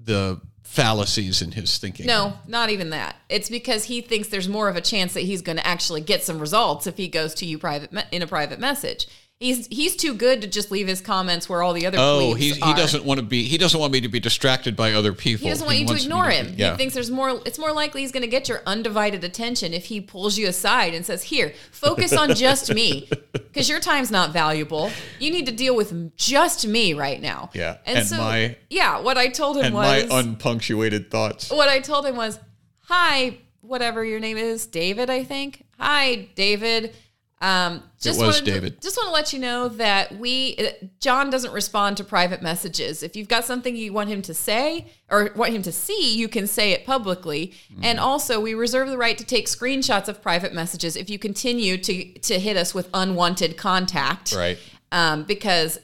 [0.01, 0.39] the
[0.71, 2.05] fallacies in his thinking.
[2.05, 3.17] No, not even that.
[3.27, 6.23] It's because he thinks there's more of a chance that he's going to actually get
[6.23, 9.05] some results if he goes to you private me- in a private message.
[9.41, 12.51] He's he's too good to just leave his comments where all the other Oh, he
[12.51, 13.41] he doesn't want to be.
[13.41, 15.45] He doesn't want me to be distracted by other people.
[15.45, 16.53] He doesn't want you to ignore be- him.
[16.55, 16.73] Yeah.
[16.73, 17.41] He thinks there's more.
[17.43, 20.93] It's more likely he's going to get your undivided attention if he pulls you aside
[20.93, 24.91] and says, "Here, focus on just me, because your time's not valuable.
[25.19, 28.99] You need to deal with just me right now." Yeah, and, and so my- yeah,
[28.99, 31.49] what I told him and was my unpunctuated thoughts.
[31.49, 32.39] what I told him was,
[32.81, 35.65] "Hi, whatever your name is, David, I think.
[35.79, 36.93] Hi, David.
[37.41, 38.81] Um, just was wanted to- David.
[38.81, 43.01] just want to let you know that we uh, John doesn't respond to private messages.
[43.01, 46.27] If you've got something you want him to say or want him to see, you
[46.27, 47.53] can say it publicly.
[47.73, 47.83] Mm-hmm.
[47.83, 51.77] And also, we reserve the right to take screenshots of private messages if you continue
[51.77, 54.33] to to hit us with unwanted contact.
[54.33, 54.59] Right.
[54.91, 55.79] Um, because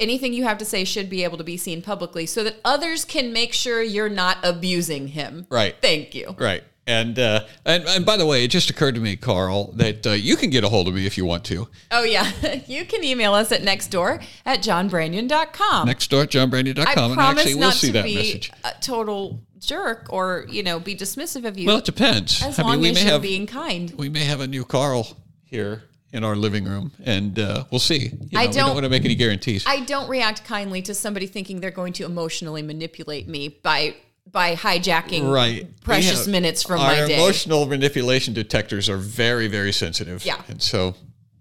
[0.00, 3.04] anything you have to say should be able to be seen publicly so that others
[3.04, 5.46] can make sure you're not abusing him.
[5.50, 5.76] Right.
[5.80, 6.34] Thank you.
[6.38, 6.64] Right.
[6.88, 10.10] And, uh, and and by the way, it just occurred to me, Carl, that uh,
[10.12, 11.68] you can get a hold of me if you want to.
[11.90, 12.30] Oh, yeah.
[12.66, 15.86] you can email us at nextdoor at johnbranyan.com.
[15.86, 18.50] Next door at johnbranyan.com, I and actually we'll see to that be message.
[18.64, 22.42] a total jerk or, you know, be dismissive of you Well, it depends.
[22.42, 23.92] as I long mean, we as may you're have being kind.
[23.96, 28.12] we may have a new Carl here in our living room, and uh, we'll see.
[28.30, 29.64] You I know, we don't- don't want to make any guarantees.
[29.66, 33.94] I don't react kindly to somebody thinking they're going to emotionally manipulate me by
[34.30, 35.66] by hijacking right.
[35.82, 37.14] precious have- minutes from my day.
[37.14, 40.24] emotional manipulation detectors are very, very sensitive.
[40.24, 40.40] Yeah.
[40.48, 40.94] And so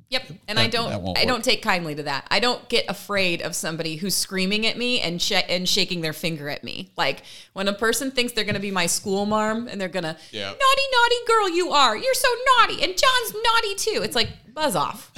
[0.09, 1.17] Yep, and I That- that don't.
[1.17, 2.25] I don't take kindly to that.
[2.31, 6.13] I don't get afraid of somebody who's screaming at me and sh- and shaking their
[6.13, 6.91] finger at me.
[6.95, 10.05] Like when a person thinks they're going to be my school marm and they're going
[10.05, 10.45] to Yeah.
[10.45, 10.55] naughty
[10.93, 11.97] naughty girl you are.
[11.97, 14.01] You're so naughty, and John's naughty too.
[14.01, 15.11] It's like buzz off.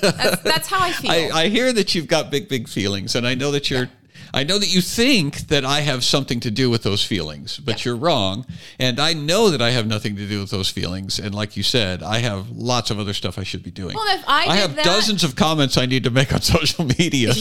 [0.00, 1.10] that's, that's how I feel.
[1.10, 3.90] I, I hear that you've got big, big feelings, and I know that you're.
[4.34, 7.84] I know that you think that I have something to do with those feelings, but
[7.84, 8.46] you're wrong.
[8.78, 11.18] And I know that I have nothing to do with those feelings.
[11.18, 13.94] And like you said, I have lots of other stuff I should be doing.
[13.94, 16.84] Well, if I did have that- dozens of comments I need to make on social
[16.84, 17.32] media.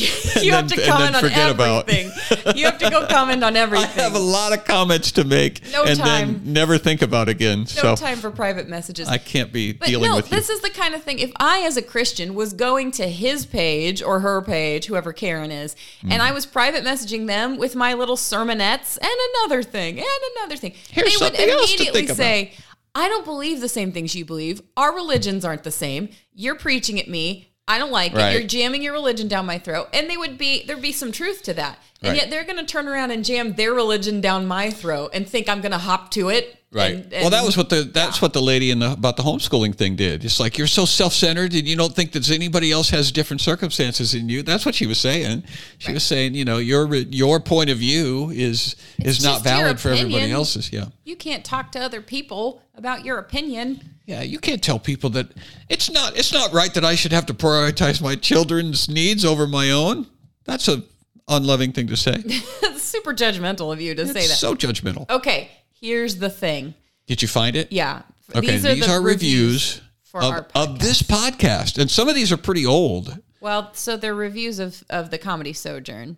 [0.41, 2.11] you have to comment on everything.
[2.55, 3.89] you have to go comment on everything.
[3.99, 6.33] I have a lot of comments to make No and time.
[6.43, 7.59] then never think about again.
[7.59, 9.07] no so time for private messages.
[9.07, 10.37] I can't be But dealing no, with you.
[10.37, 11.19] this is the kind of thing.
[11.19, 15.51] If I, as a Christian, was going to his page or her page, whoever Karen
[15.51, 16.11] is, Mm.
[16.13, 20.07] and I was private messaging them with my little sermonettes and another thing and
[20.37, 22.53] another thing, Here's they would something else to immediately say,
[22.93, 24.61] I don't believe the same things you believe.
[24.77, 26.09] Our religions aren't the same.
[26.33, 27.51] You're preaching at me.
[27.67, 28.29] I don't like Right.
[28.29, 28.39] it.
[28.39, 29.89] You're jamming your religion down my throat.
[29.91, 31.79] And they would be, there'd be some truth to that.
[32.01, 32.17] And Right.
[32.21, 35.49] yet they're going to turn around and jam their religion down my throat and think
[35.49, 36.57] I'm going to hop to it.
[36.75, 36.95] Right.
[36.95, 39.75] and- well, that was what the that's what the lady in the about the homeschooling
[39.75, 40.25] thing did.
[40.25, 44.13] It's like you're so self-centered and you don't think that anybody else has different circumstances
[44.13, 44.43] in you.
[44.43, 45.43] That's what she was saying.
[45.77, 49.89] She was saying, you know, your your point of view is is not valid for
[49.89, 50.73] everybody else's.
[50.73, 50.87] Yeah.
[51.05, 53.79] You can't talk to other people about your opinion.
[54.05, 55.27] Yeah, you can't tell people that
[55.69, 59.47] it's not it's not right that I should have to prioritize my children's needs over
[59.47, 60.07] my own.
[60.43, 60.83] That's a
[61.27, 62.15] unloving thing to say.
[62.25, 64.37] It's super judgmental of you to say that.
[64.37, 65.09] so judgmental.
[65.09, 65.49] okay,
[65.85, 66.73] here's the thing.
[67.07, 67.71] Did you find it?
[67.71, 68.01] Yeah.
[68.35, 72.65] Okay, these are, reviews, for of, of this podcast, and some of these are pretty
[72.65, 73.17] old.
[73.39, 76.17] Well, so they're reviews of, of the comedy sojourn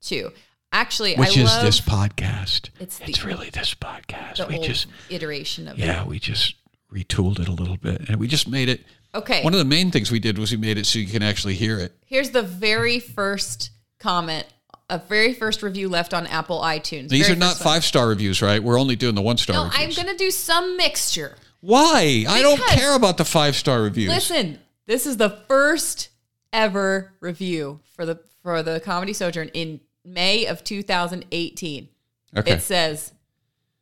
[0.00, 0.32] too.
[0.72, 1.20] Actually, Mm-hmm.
[1.20, 2.70] which I is love this podcast.
[2.80, 4.36] It's It's, really this podcast.
[4.38, 5.84] the we just iteration of it.
[5.84, 6.54] yeah, we just
[6.92, 8.80] retooled it a little bit, and we just made it.
[9.14, 9.42] Okay.
[9.44, 11.54] One of the main things we did was we made it so you can actually
[11.54, 11.92] hear it.
[12.06, 14.46] Here's the very first comment,
[14.90, 17.08] a very first review left on Apple iTunes.
[17.08, 18.62] These Very are not five star reviews, right?
[18.62, 21.36] We're only doing the one star No, I'm gonna do some mixture.
[21.60, 22.24] Why?
[22.28, 24.10] I don't care about the five star reviews.
[24.10, 26.10] Listen, this is the first
[26.52, 31.88] ever review for the for the Comedy Sojourn in May of 2018.
[32.36, 32.52] okay.
[32.52, 33.12] It says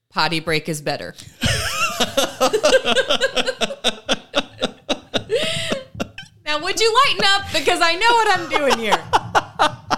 [0.08, 1.14] potty break is better.
[6.44, 9.02] now would you lighten up because I know what I'm doing here.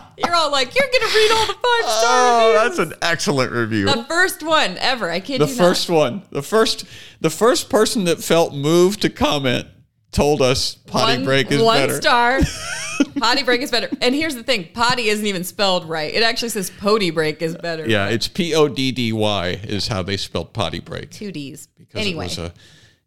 [0.19, 2.77] You're all like, you're gonna read all the five star oh, reviews.
[2.77, 3.87] that's an excellent review.
[3.87, 5.11] The first one ever.
[5.11, 6.85] I kid the you first one the first
[7.21, 9.67] the first person that felt moved to comment
[10.13, 12.41] told us potty One- break is one better star.
[13.19, 13.89] potty break is better.
[14.01, 16.15] And here's the thing: potty isn't even spelled right.
[16.15, 17.89] It actually says potty break is better.
[17.89, 21.67] yeah it's p-o-d-d-y is how they spelled potty break two D's.
[21.77, 22.53] because Anyway, it was a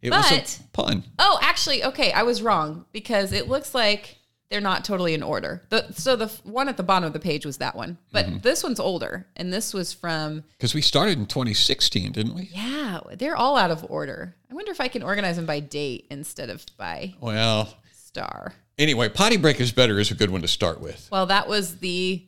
[0.02, 4.17] it was But- a pun oh, actually, okay, I was wrong because it looks like
[4.50, 5.62] they're not totally in order.
[5.68, 8.38] The, so the one at the bottom of the page was that one, but Mm-hmm.
[8.38, 13.00] this one's older, and this was from because we started in 2016 didn't we yeah,
[13.16, 14.34] they're all out of order.
[14.50, 18.54] I wonder if I can organize them by date instead of by well star.
[18.78, 21.76] anyway potty break is better is a good one to start with Well, that was
[21.78, 22.24] the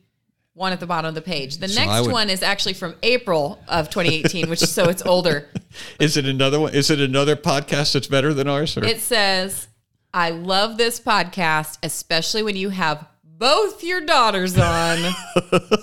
[0.53, 1.57] one at the bottom of the page.
[1.57, 5.01] The I next would- one is actually from April of 2018, which is so it's
[5.05, 5.47] older.
[5.99, 6.73] Is it another one?
[6.75, 8.75] Is it another podcast that's better than ours?
[8.77, 8.83] Or?
[8.83, 9.69] It says,
[10.13, 14.63] I love this podcast, especially when you have both your daughters on.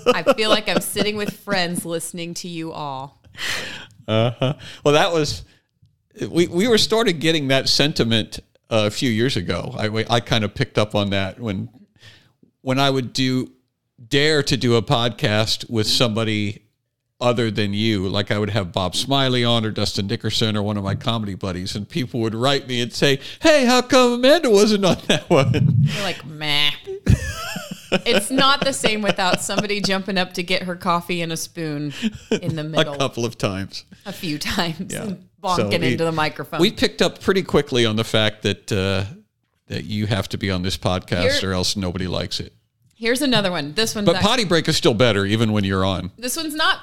[0.07, 3.23] I feel like I'm sitting with friends listening to you all.
[4.07, 4.55] Uh-huh.
[4.85, 5.45] Well, that was
[6.31, 9.75] we we were started getting that sentiment uh, a few years ago.
[9.77, 11.69] I I kind of picked up on that when
[12.61, 13.53] when I would do
[14.09, 16.68] dare to do a podcast with somebody
[17.21, 20.77] other than you, like I would have Bob Smiley on or Dustin Nickerson or one
[20.77, 24.51] of my comedy buddies, and people would write me and say, "Hey, how come Amanda
[24.51, 26.71] wasn't on that one?" You're like, meh.
[28.07, 31.93] it's not the same without somebody jumping up to get her coffee and a spoon
[32.31, 33.85] in the middle a, couple of times.
[34.07, 35.15] A few times Yeah.
[35.43, 36.61] bonking So we- into the microphone.
[36.61, 39.05] We picked up pretty quickly on the fact that uh,
[39.67, 42.53] that you have to be on this podcast You're- or else nobody likes it.
[42.95, 43.75] Here's another one.
[43.75, 46.11] This one's But potty break is still better, even when you're on.
[46.19, 46.79] this one's not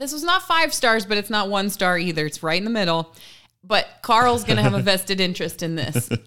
[0.00, 2.26] this was not five stars, but it's not one star either.
[2.26, 3.14] It's right in the middle.
[3.62, 6.10] But Carl's gonna have a vested interest in this.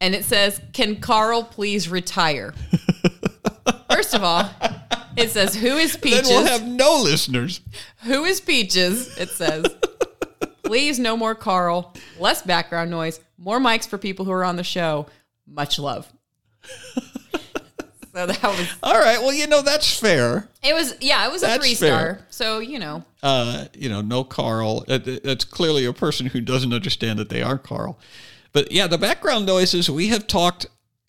[0.00, 2.52] And it says, Can Carl please retire?
[3.90, 4.50] First of all,
[5.16, 6.28] it says, Who is Then Peaches?
[6.28, 7.62] we'll have no listeners.
[8.02, 9.16] Who is Peaches?
[9.16, 9.64] It says.
[10.64, 11.94] Please, no more Carl.
[12.18, 13.18] Less background noise.
[13.38, 15.06] More mics for people who are on the show.
[15.46, 16.12] Much love.
[18.14, 19.18] So that was All right.
[19.20, 20.48] Well, you know that's fair.
[20.62, 20.72] it.
[20.74, 21.88] Was yeah, it was a That's three star.
[21.98, 22.26] fair.
[22.30, 24.82] So you know, Uh, you know, no Carl.
[24.82, 27.98] Th- That's clearly a person who doesn't understand that they are Carl.
[28.52, 29.90] But yeah, the background noises.
[29.90, 30.66] We have talked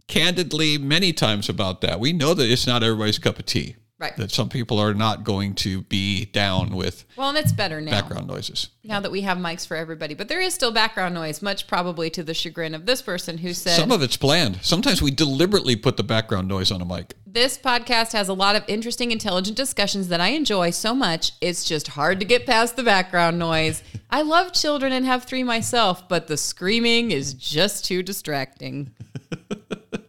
[0.07, 1.99] candidly many times about that.
[1.99, 3.75] We know that it's not everybody's cup of tea.
[3.97, 4.15] Right.
[4.17, 7.91] That some people are not going to be down with well, and it's better now.
[7.91, 8.67] background noises.
[8.83, 10.13] now that we have mics for everybody.
[10.13, 13.53] But there is still background noise, much probably to the chagrin of this person who
[13.53, 14.59] said Some of it's planned.
[14.61, 17.13] Sometimes we deliberately put the background noise on a mic.
[17.25, 21.31] this podcast has a lot of interesting, intelligent discussions that I enjoy so much.
[21.39, 23.81] It's just hard to get past the background noise.
[24.09, 28.91] I love children and have three myself, but the screaming is just too distracting.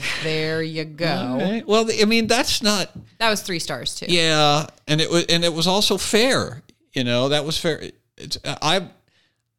[0.00, 1.36] so there you go.
[1.36, 1.62] Okay.
[1.66, 2.90] Well, I mean, that's not.
[3.18, 4.06] That was three stars too.
[4.08, 6.62] Yeah, and it was and it was also fair.
[6.92, 7.82] You know, that was fair.
[8.16, 8.88] It's uh, I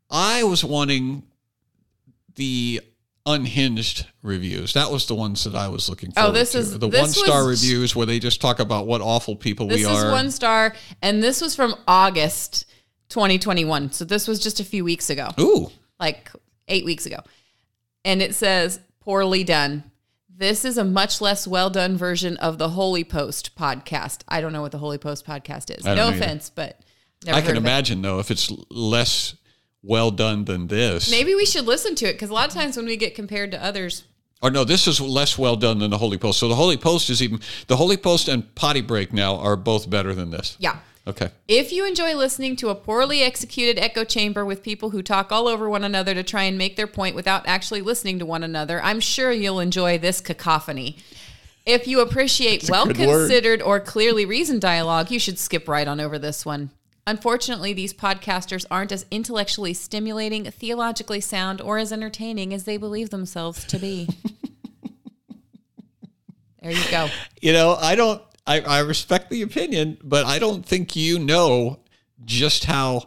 [0.09, 1.23] I was wanting
[2.35, 2.81] the
[3.25, 4.73] unhinged reviews.
[4.73, 6.19] That was the ones that I was looking for.
[6.21, 9.01] Oh, this is- the this one star was- reviews where they just talk about what
[9.01, 10.11] awful people This we is are.
[10.11, 12.65] one star, and this was from August
[13.09, 13.91] 2021.
[13.93, 15.29] So this was just a few weeks ago.
[15.39, 16.29] Ooh, like
[16.67, 17.17] eight weeks ago.
[18.03, 19.83] And it says, poorly done.
[20.37, 24.19] This is a much less well done version of the Holy Post podcast.
[24.27, 25.85] I don't know what the Holy Post podcast is.
[25.85, 26.17] No either.
[26.17, 26.79] offense, but
[27.27, 27.57] I can of it.
[27.57, 29.35] imagine though if it's less
[29.81, 31.09] well done than this.
[31.09, 33.51] Maybe we should listen to it because a lot of times when we get compared
[33.51, 34.03] to others,
[34.41, 36.39] Or no, this is less well done than the Holy Post.
[36.39, 39.89] So the Holy Post is even the Holy Post and Potty Break now are both
[39.89, 40.57] better than this.
[40.59, 40.77] yeah.
[41.07, 41.29] Okay.
[41.47, 45.47] If you enjoy listening to a poorly executed echo chamber with people who talk all
[45.47, 48.81] over one another to try and make their point without actually listening to one another,
[48.81, 50.97] I'm sure you'll enjoy this cacophony.
[51.65, 56.17] If you appreciate well considered or clearly reasoned dialogue, you should skip right on over
[56.17, 56.71] this one.
[57.07, 63.11] Unfortunately, these podcasters aren't as intellectually stimulating, theologically sound, or as entertaining as they believe
[63.11, 64.09] themselves to be.
[66.63, 67.09] there you go.
[67.41, 68.23] You know, I don't.
[68.47, 71.79] I, I respect the opinion, but I don't think you know
[72.25, 73.03] just how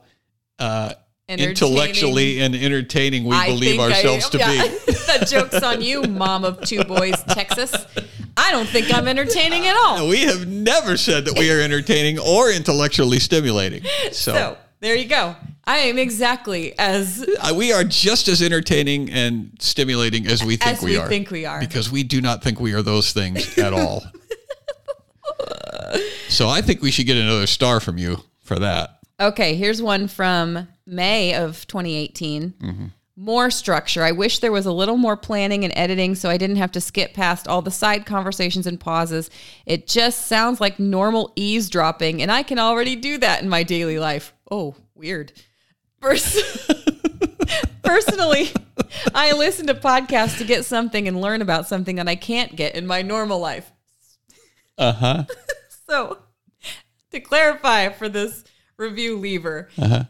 [0.58, 0.94] uh,
[1.28, 4.30] intellectually and entertaining we believe I ourselves am.
[4.32, 4.62] to Yeah.
[4.62, 4.92] be.
[5.06, 7.72] that joke's on you, mom of two boys, Texas.
[8.36, 10.08] I don't think I'm entertaining at all.
[10.08, 13.82] We have never said that we are entertaining or intellectually stimulating.
[14.12, 15.34] So, So there you go.
[15.64, 20.72] I am exactly as uh, we are just as entertaining and stimulating as we think
[20.78, 21.08] As we, we are.
[21.08, 21.60] think we are.
[21.60, 24.02] Because we do not think we are those things at all.
[26.28, 28.98] so I think we should get another star from you for that.
[29.20, 29.54] okay.
[29.54, 32.50] Here's one from May of 2018.
[32.60, 32.86] Mm-hmm.
[33.20, 34.04] More structure.
[34.04, 36.80] I wish there was a little more planning and editing so I didn't have to
[36.80, 39.28] skip past all the side conversations and pauses.
[39.66, 43.98] It just sounds like normal eavesdropping, and I can already do that in my daily
[43.98, 44.32] life.
[44.50, 45.32] Oh, weird.
[46.00, 46.40] Pers-
[47.82, 48.50] Personally,
[49.14, 52.76] I listen to podcasts to get something and learn about something that I can't get
[52.76, 53.72] in my normal life.
[54.78, 55.24] Uh huh.
[55.90, 56.18] So,
[57.12, 58.44] to clarify for this
[58.76, 60.04] review lever, Uh-huh.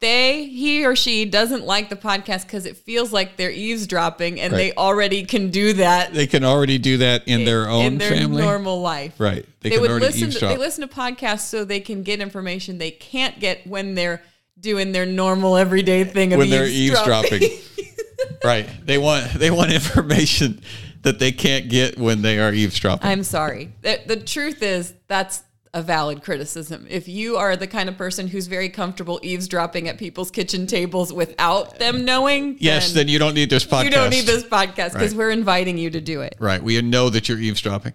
[0.00, 4.52] they, he or she doesn't like the podcast because it feels like they're eavesdropping and
[4.52, 8.10] they already can do that They can already do that in their own in their
[8.10, 8.42] family.
[8.42, 9.14] normal life.
[9.18, 9.46] Right.
[9.60, 10.30] They, They, can would listen.
[10.30, 14.22] To, they listen to podcasts so they can get information they can't get when they're
[14.60, 17.42] doing their normal everyday thing of when they're eavesdropping.
[17.42, 18.36] eavesdropping.
[18.44, 18.68] right.
[18.84, 20.60] They want they want information
[21.06, 23.08] that they can't get when they are eavesdropping.
[23.08, 23.72] I'm sorry.
[23.82, 26.84] The, the truth is that's a valid criticism.
[26.90, 31.12] If you are the kind of person who's very comfortable eavesdropping at people's kitchen tables
[31.12, 33.84] without them knowing, yes, then you don't need this podcast.
[33.84, 35.18] you don't need this podcast because Right.
[35.18, 36.34] we're inviting you to do it.
[36.40, 36.60] Right.
[36.60, 37.92] We know that you're eavesdropping.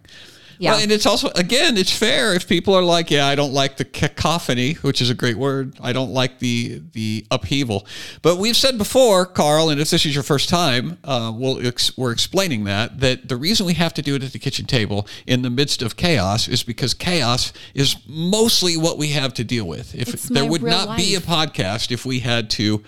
[0.62, 0.74] Yeah.
[0.74, 3.78] Well, and it's also again, it's fair if people are like, yeah, I don't like
[3.78, 5.76] the cacophony, which is a great word.
[5.82, 7.88] I don't like the the upheaval.
[8.22, 11.98] But we've said before, Carl, and if this is your first time, uh, we'll ex-
[11.98, 15.08] we're explaining that that the reason we have to do it at the kitchen table
[15.26, 19.66] in the midst of chaos is because chaos is mostly what we have to deal
[19.66, 19.96] with.
[19.96, 22.84] If It's there would not be a podcast if we had to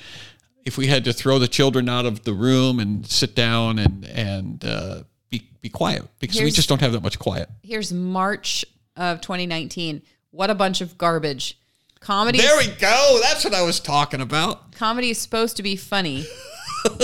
[0.63, 4.05] if we had to throw the children out of the room and sit down and
[4.05, 5.03] and uh,
[5.39, 7.49] be be quiet because we just don't have that much quiet.
[7.63, 8.63] Here's March
[8.95, 10.01] of 2019.
[10.31, 11.57] What a bunch of garbage.
[11.99, 12.37] Comedy.
[12.39, 13.19] There we go.
[13.23, 14.73] That's what I was talking about.
[14.73, 16.25] comedy is supposed to be funny.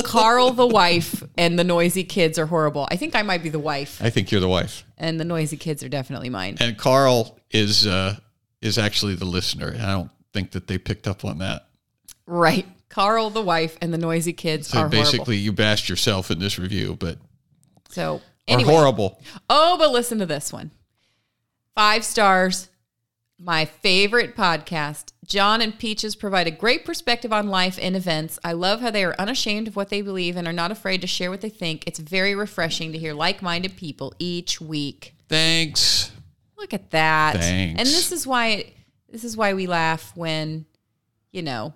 [0.03, 2.85] Carl, the wife, and the noisy kids are horrible.
[2.91, 5.55] I think I might be the wife, I think you're the wife, and the noisy
[5.55, 6.57] kids are definitely mine.
[6.59, 8.17] and Carl is uh,
[8.61, 9.73] is actually the listener.
[9.79, 11.67] I don't think that they picked up on that.
[12.27, 12.67] Right.
[12.89, 15.33] Carl, the wife, and the noisy kids So are basically, horrible.
[15.35, 17.17] you bashed yourself in this review, but
[17.89, 19.21] So anyway, horrible.
[19.49, 20.71] oh, but listen to this one.
[21.75, 22.69] Five stars.
[23.41, 25.13] My favorite podcast.
[25.25, 28.37] John and Peaches provide a great perspective on life and events.
[28.43, 31.07] I love how they are unashamed of what they believe and are not afraid to
[31.07, 31.87] share what they think.
[31.87, 35.15] It's very refreshing to hear like-minded people each week.
[35.29, 36.11] Thanks.
[36.57, 37.37] Look at that.
[37.37, 37.79] Thanks.
[37.79, 38.73] And this is why
[39.07, 40.65] this is why we laugh when,
[41.31, 41.73] you know,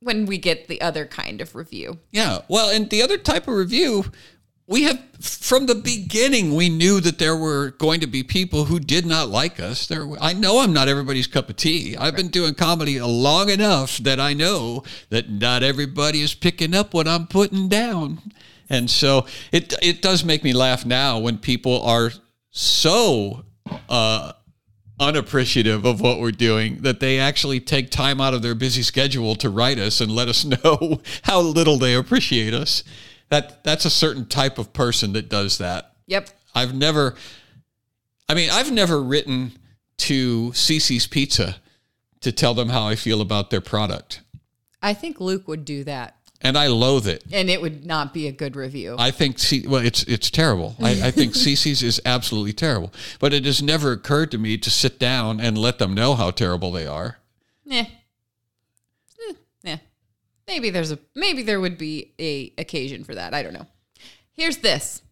[0.00, 1.98] when we get the other kind of review.
[2.12, 2.38] Yeah.
[2.48, 4.06] Well, and the other type of review,
[4.66, 8.80] we have from the beginning we knew that there were going to be people who
[8.80, 9.86] did not like us.
[9.86, 11.96] There, I know I'm not everybody's cup of tea.
[11.96, 16.94] I've been doing comedy long enough that I know that not everybody is picking up
[16.94, 18.20] what I'm putting down.
[18.70, 22.10] And so it it does make me laugh now when people are
[22.50, 23.44] so
[23.90, 24.32] uh,
[24.98, 29.34] unappreciative of what we're doing that they actually take time out of their busy schedule
[29.34, 32.82] to write us and let us know how little they appreciate us.
[33.34, 35.96] That that's a certain type of person that does that.
[36.06, 36.30] Yep.
[36.54, 37.16] I've never
[38.28, 39.58] I mean, I've never written
[39.98, 41.56] to CiCi's Pizza
[42.20, 44.20] to tell them how I feel about their product.
[44.80, 46.16] I think Luke would do that.
[46.40, 47.24] And I loathe it.
[47.32, 48.94] And it would not be a good review.
[49.00, 50.76] I think C- well, it's it's terrible.
[50.80, 52.92] I, I think CiCi's is absolutely terrible.
[53.18, 56.30] But it has never occurred to me to sit down and let them know how
[56.30, 57.18] terrible they are.
[57.68, 57.80] Eh.
[57.80, 57.86] Eh.
[60.46, 63.34] Maybe there's a maybe there would be a occasion for that.
[63.34, 63.66] I don't know.
[64.32, 65.02] Here's this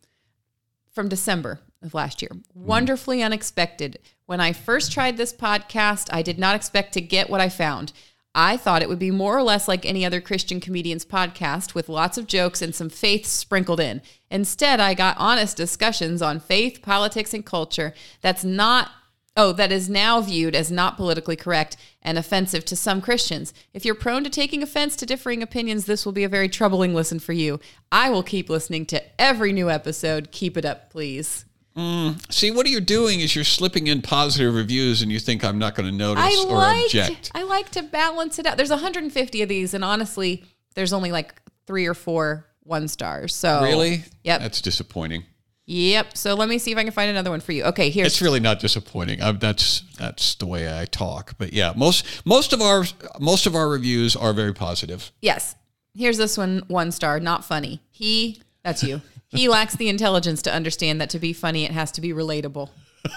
[0.92, 2.30] from December of last year.
[2.30, 2.64] Hmm.
[2.64, 3.98] Wonderfully unexpected.
[4.26, 7.92] When I first tried this podcast, I did not expect to get what I found.
[8.34, 11.90] I thought it would be more or less like any other Christian comedians podcast with
[11.90, 14.00] lots of jokes and some faith sprinkled in.
[14.30, 18.90] Instead, I got honest discussions on faith, politics, and culture that's not
[19.34, 23.54] Oh, that is now viewed as not politically correct and offensive to some Christians.
[23.72, 26.94] If you're prone to taking offense to differing opinions, this will be a very troubling
[26.94, 27.58] listen for you.
[27.90, 30.32] I will keep listening to every new episode.
[30.32, 31.46] Keep it up, please.
[31.76, 32.30] Mm.
[32.30, 35.74] See, what you're doing is you're slipping in positive reviews, and you think I'm not
[35.74, 37.30] going to notice I or like object.
[37.34, 38.58] I like to balance it out.
[38.58, 43.34] There's 150 of these, and honestly, there's only like three or four one stars.
[43.34, 44.04] So Really?
[44.24, 44.40] Yep.
[44.40, 45.24] That's disappointing.
[45.72, 46.18] Yep.
[46.18, 47.64] So let me see if I can find another one for you.
[47.64, 48.04] Okay, here.
[48.04, 49.22] It's really not disappointing.
[49.22, 51.34] i that's that's the way I talk.
[51.38, 52.84] But yeah, most most of our
[53.18, 55.10] most of our reviews are very positive.
[55.22, 55.56] Yes.
[55.94, 57.80] Here's this one, one star, not funny.
[57.90, 59.00] He, that's you.
[59.28, 62.68] He lacks the intelligence to understand that to be funny, it has to be relatable.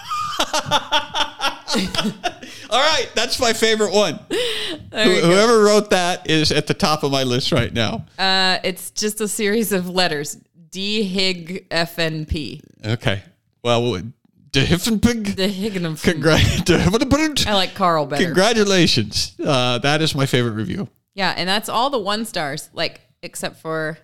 [2.70, 4.18] All right, that's my favorite one.
[4.28, 5.20] Go.
[5.20, 8.04] Whoever wrote that is at the top of my list right now.
[8.18, 10.38] Uh, it's just a series of letters.
[10.76, 12.60] D Hig FNP.
[12.84, 13.22] Okay.
[13.62, 13.98] Well,
[14.50, 15.34] Diffenpig.
[15.34, 15.96] The Higginum.
[15.96, 18.22] Congra- I like Carl better.
[18.22, 19.34] Congratulations.
[19.42, 20.86] Uh, that is my favorite review.
[21.14, 23.96] yeah, and that's all the one stars, like except for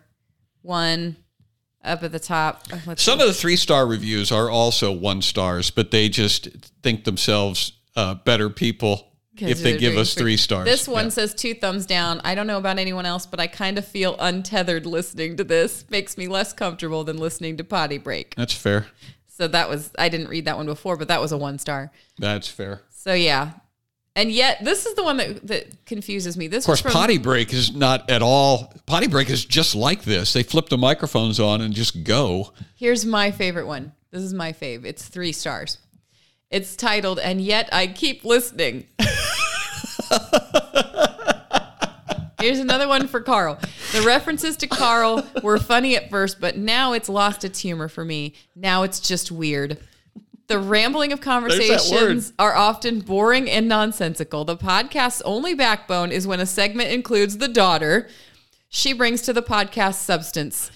[0.63, 1.17] one
[1.85, 2.63] up at the top.
[2.73, 6.49] Uh, let's Some of the three star reviews are also one stars, but they just
[6.83, 10.67] think themselves uh, better people if they give us three stars.
[10.67, 11.11] This one Yeah.
[11.11, 12.21] says two thumbs down.
[12.25, 15.85] I don't know about anyone else, but I kind of feel untethered listening to this.
[15.91, 18.35] Makes me less comfortable than listening to Potty Break.
[18.37, 18.87] That's fair.
[19.29, 21.91] So that was I didn't read that one before, but that was a one star.
[22.19, 22.83] That's fair.
[22.91, 23.53] So yeah.
[24.15, 26.47] And yet this is the one that, that confuses me.
[26.47, 28.75] This Of course, from, Potty Break is not at all.
[28.85, 30.35] Potty Break is just like this.
[30.35, 32.53] They flip the microphones on and just go.
[32.77, 33.93] Here's my favorite one.
[34.11, 34.85] This is my fave.
[34.85, 35.79] It's three stars.
[36.53, 38.87] It's titled "And Yet I Keep Listening."
[42.41, 43.59] Here's another one for Carl.
[43.93, 48.05] The references to Carl were funny at first, but now it's lost its humor for
[48.05, 48.35] me.
[48.55, 49.79] Now it's just weird.
[50.49, 54.45] The rambling of conversations are often boring and nonsensical.
[54.45, 58.09] The podcast's only backbone is when a segment includes the daughter.
[58.69, 60.71] She brings to the podcast substance.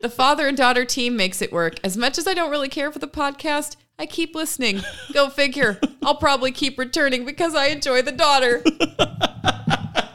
[0.00, 1.80] The father and daughter team makes it work.
[1.82, 4.80] As much as I don't really care for the podcast, I keep listening.
[5.12, 5.80] Go figure.
[6.04, 8.62] I'll probably keep returning because I enjoy the daughter.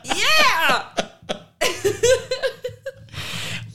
[0.05, 0.87] yeah.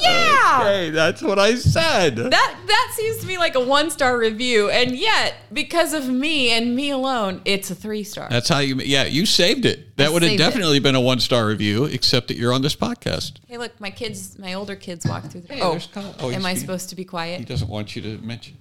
[0.00, 0.64] yeah.
[0.64, 2.16] Hey, that's what I said.
[2.16, 2.30] That
[2.66, 6.74] that seems to be like a one star review, and yet because of me and
[6.74, 8.28] me alone, it's a three star.
[8.30, 8.76] That's how you.
[8.76, 9.94] Yeah, you saved it.
[9.98, 10.44] That I would have saved it.
[10.44, 13.40] definitely been a one star review, except that you're on this podcast.
[13.46, 15.54] Hey, look, my kids, my older kids walk through the.
[15.54, 15.78] Hey, oh.
[16.20, 17.40] Oh, am I supposed to be quiet?
[17.40, 18.56] He doesn't want you to mention.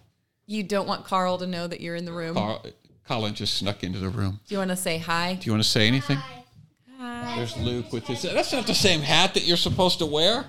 [0.47, 2.33] You don't want Carl to know that you're in the room.
[2.33, 2.65] Carl,
[3.05, 4.39] Colin just snuck into the room.
[4.47, 5.35] Do you want to say hi?
[5.35, 6.17] Do you want to say anything?
[6.97, 7.35] Hi.
[7.35, 8.21] There's Luke with his.
[8.21, 10.45] That's not the same hat that you're supposed to wear.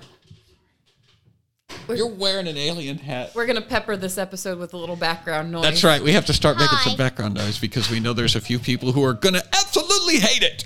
[1.87, 3.31] You're wearing an alien hat.
[3.35, 5.63] We're gonna pepper this episode with a little background noise.
[5.63, 6.01] That's right.
[6.01, 8.91] We have to start making some background noise because we know there's a few people
[8.91, 10.65] who are going to absolutely hate it.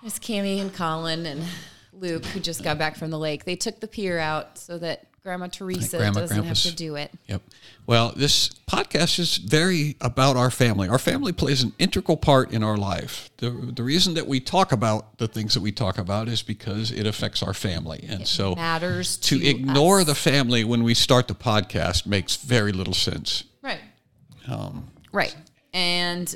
[0.00, 1.44] There's Cammy and Colin and
[1.92, 3.44] Luke who just got back from the lake.
[3.44, 6.96] They took the pier out so that Grandma Teresa Grandma, doesn't Grandpa's- have to do
[6.96, 7.12] it.
[7.28, 7.42] Yep.
[7.86, 10.88] Well, this podcast is very about our family.
[10.88, 13.30] Our family plays an integral part in our life.
[13.36, 16.90] The, the reason that we talk about the things that we talk about is because
[16.90, 18.04] it affects our family.
[18.08, 20.06] And so Matters to to, ignore us.
[20.06, 23.44] the family when we start the podcast makes very little sense.
[23.62, 23.80] right,
[24.48, 25.34] Um, right,
[25.72, 26.34] and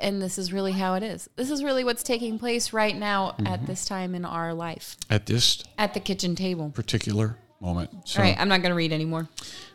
[0.00, 1.28] and this is really how it is.
[1.34, 3.46] This is really what's taking place right now Mm-hmm.
[3.48, 6.70] at this time in our life at this at the kitchen table.
[6.70, 7.90] particular moment.
[8.08, 9.28] So All right, I'm not going to read anymore.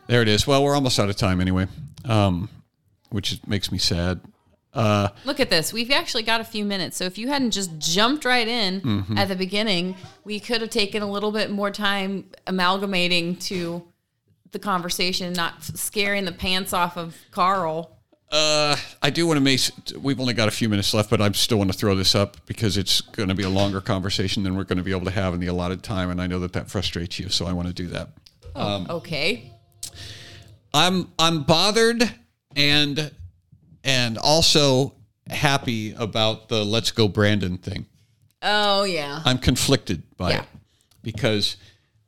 [0.06, 0.46] there it is.
[0.46, 1.66] Well, we're almost out of time anyway,
[2.04, 2.48] um,
[3.10, 4.20] which makes me sad.
[4.74, 5.72] Uh, Look at this.
[5.72, 6.96] We've actually got a few minutes.
[6.98, 9.16] So if you hadn't just jumped right in Mm-hmm.
[9.18, 13.82] at the beginning, we could have taken a little bit more time amalgamating to
[14.52, 17.95] the conversation, not scaring the pants off of Carl.
[18.30, 19.60] Uh, I do want to make.
[20.02, 22.36] We've only got a few minutes left, but I still want to throw this up
[22.46, 25.12] because it's going to be a longer conversation than we're going to be able to
[25.12, 27.28] have in the allotted time, and I know that that frustrates you.
[27.28, 28.08] So I want to do that.
[28.56, 29.52] Um, okay.
[30.74, 32.02] I'm I'm bothered
[32.56, 33.10] and
[33.84, 34.94] and also
[35.28, 37.86] happy about the "Let's Go Brandon" thing.
[38.42, 39.22] Oh yeah.
[39.24, 40.40] I'm conflicted by Yeah.
[40.42, 40.46] it
[41.02, 41.56] because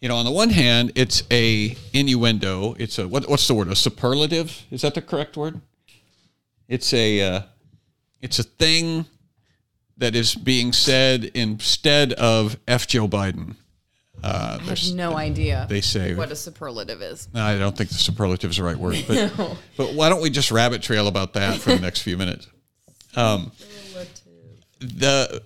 [0.00, 2.74] you know on the one hand it's a innuendo.
[2.78, 3.68] It's a what, what's the word?
[3.68, 4.64] A superlative?
[4.70, 5.60] Is that the correct word?
[6.68, 7.42] It's a uh,
[8.20, 9.06] it's a thing
[9.96, 13.56] that is being said instead of F Joe Biden.
[14.22, 17.28] Uh, I have no idea they say what a superlative is.
[17.34, 19.32] I don't think the superlative is the right word, but
[19.76, 22.48] but why don't we just rabbit trail about that for the next few minutes?
[23.14, 23.52] Um,
[24.80, 25.42] the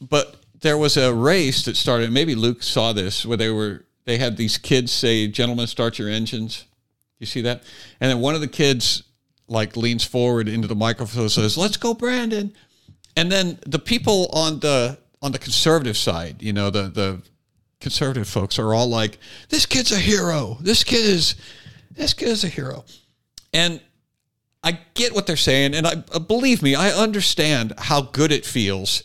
[0.00, 2.12] but there was a race that started.
[2.12, 6.08] Maybe Luke saw this where they were they had these kids say, "Gentlemen, start your
[6.08, 7.62] engines." Do you see that?
[8.00, 9.02] And then one of the kids
[9.48, 12.52] like leans forward into the microphone and says, "Let's go, Brandon."
[13.16, 17.22] And then the people on the on the conservative side, you know, the the
[17.80, 19.18] conservative folks are all like,
[19.48, 20.58] "This kid's a hero.
[20.60, 21.34] This kid is
[21.90, 22.84] this kid is a hero."
[23.52, 23.80] And
[24.62, 28.46] I get what they're saying, and I uh, believe me, I understand how good it
[28.46, 29.02] feels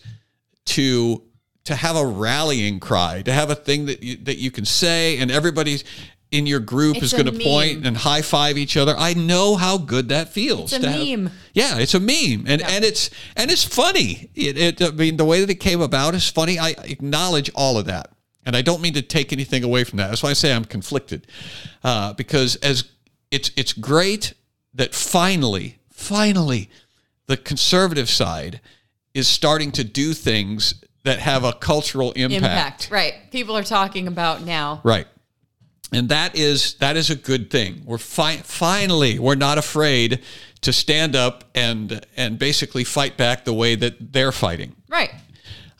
[0.65, 1.23] to
[1.65, 5.19] to have a rallying cry, to have a thing that you, that you can say,
[5.19, 5.83] and everybody's
[6.31, 7.31] in your group It's is going to
[7.83, 8.95] and high five each other.
[8.97, 10.73] I know how good that feels.
[10.73, 11.31] It's a to have- meme.
[11.53, 14.29] yeah, it's a meme, and and it's and it's funny.
[14.35, 16.59] It, it I mean, the way that it came about is funny.
[16.59, 18.11] I acknowledge all of that,
[18.45, 20.09] and I don't mean to take anything away from that.
[20.09, 21.25] That's why I say I'm conflicted,
[21.83, 22.85] uh, because as
[23.31, 24.33] it's it's great
[24.75, 26.69] that finally, finally,
[27.25, 28.61] the conservative side
[29.15, 32.89] is starting to do things that have a cultural Impact.
[32.91, 33.15] Right.
[33.31, 34.81] People are talking about now.
[34.83, 35.07] Right.
[35.91, 37.81] And that is that is a good thing.
[37.85, 40.21] We're fi- finally we're not afraid
[40.61, 44.75] to stand up and and basically fight back the way that they're fighting.
[44.87, 45.11] Right.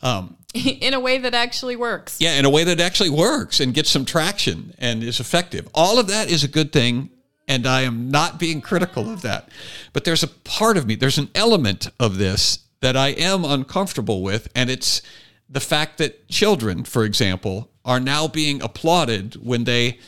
[0.02, 2.16] Um, In a way that actually works.
[2.20, 5.68] yeah, in a way that actually works and gets some traction and is effective.
[5.74, 7.10] All of that is a good thing,
[7.46, 9.48] and I am not being critical of that.
[9.92, 14.22] But there's a part of me, there's an element of this that I am uncomfortable
[14.24, 15.02] with, and it's
[15.48, 19.98] the fact that children, for example, are now being applauded when they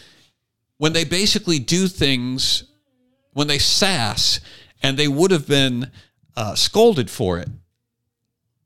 [0.79, 2.65] when they basically do things
[3.33, 4.41] when they sass
[4.83, 5.91] and they would have been
[6.37, 7.49] uh, scolded for it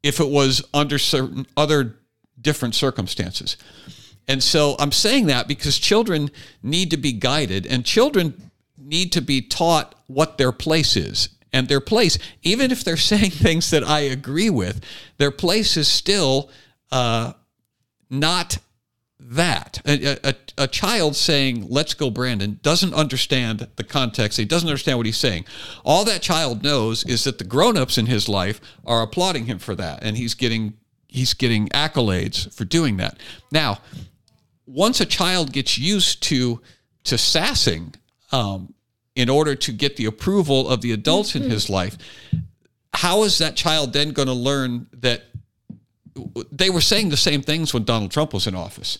[0.02, 1.96] if it was under certain other
[2.40, 3.56] different circumstances.
[4.28, 6.30] And so I'm saying that because children
[6.62, 11.28] need to be guided and children need to be taught what their place is.
[11.52, 14.82] And their place, even if they're saying things that I agree with,
[15.18, 16.50] their place is still
[16.90, 17.32] uh,
[18.10, 18.58] not
[19.28, 19.80] that.
[19.84, 24.38] A, a, a child saying, let's go, Brandon, doesn't understand the context.
[24.38, 25.46] He doesn't understand what he's saying.
[25.84, 29.74] All that child knows is that the grown-ups in his life are applauding him for
[29.74, 30.02] that.
[30.02, 30.74] And he's getting
[31.08, 33.18] he's getting accolades for doing that.
[33.50, 33.78] Now,
[34.66, 36.60] once a child gets used to
[37.04, 37.94] to sassing
[38.32, 38.74] um,
[39.14, 41.96] in order to get the approval of the adults in his life,
[42.92, 45.24] how is that child then going to learn that
[46.50, 48.98] they were saying the same things when Donald Trump was in office?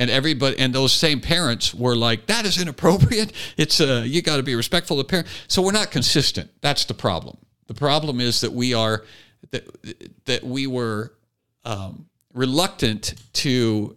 [0.00, 3.32] And everybody and those same parents were like, "That is inappropriate.
[3.58, 6.50] It's uh, you got to be respectful of parents." So we're not consistent.
[6.62, 7.36] That's the problem.
[7.66, 9.04] The problem is that we are
[9.50, 11.12] that that we were
[11.64, 13.96] um, reluctant to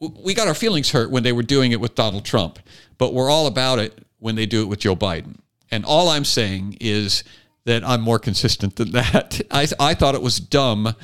[0.00, 2.58] we got our feelings hurt when they were doing it with Donald Trump,
[2.98, 5.36] but we're all about it when they do it with Joe Biden.
[5.70, 7.24] And all I'm saying is
[7.64, 9.40] that I'm more consistent than that.
[9.50, 10.94] I, I thought it was dumb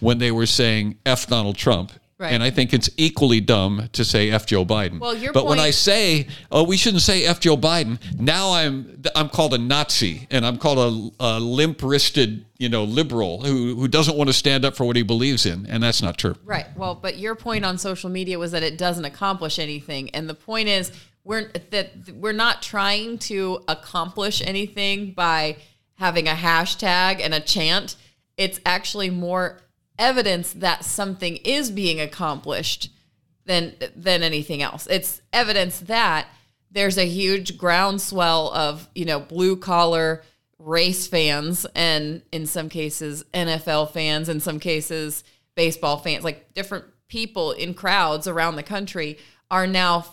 [0.00, 1.92] when they were saying F Donald Trump.
[2.20, 2.34] Right.
[2.34, 5.00] And I think it's equally dumb to say F Joe Biden.
[5.00, 9.02] Well, your but when I say, oh, we shouldn't say F Joe Biden, now I'm
[9.16, 13.88] I'm called a Nazi and I'm called a, a limp-wristed, you know, liberal who who
[13.88, 16.36] doesn't want to stand up for what he believes in, and that's not true.
[16.44, 16.66] Right.
[16.76, 20.34] Well, but your point on social media was that it doesn't accomplish anything, and the
[20.34, 20.92] point is
[21.24, 25.56] we're that we're not trying to accomplish anything by
[25.94, 27.96] having a hashtag and a chant.
[28.36, 29.62] It's actually more
[30.00, 32.90] evidence that something is being accomplished
[33.44, 34.88] than than anything else.
[34.88, 36.26] It's evidence that
[36.72, 40.22] there's a huge groundswell of you know blue collar
[40.58, 45.22] race fans and in some cases NFL fans, in some cases
[45.54, 49.18] baseball fans, like different people in crowds around the country
[49.50, 50.04] are now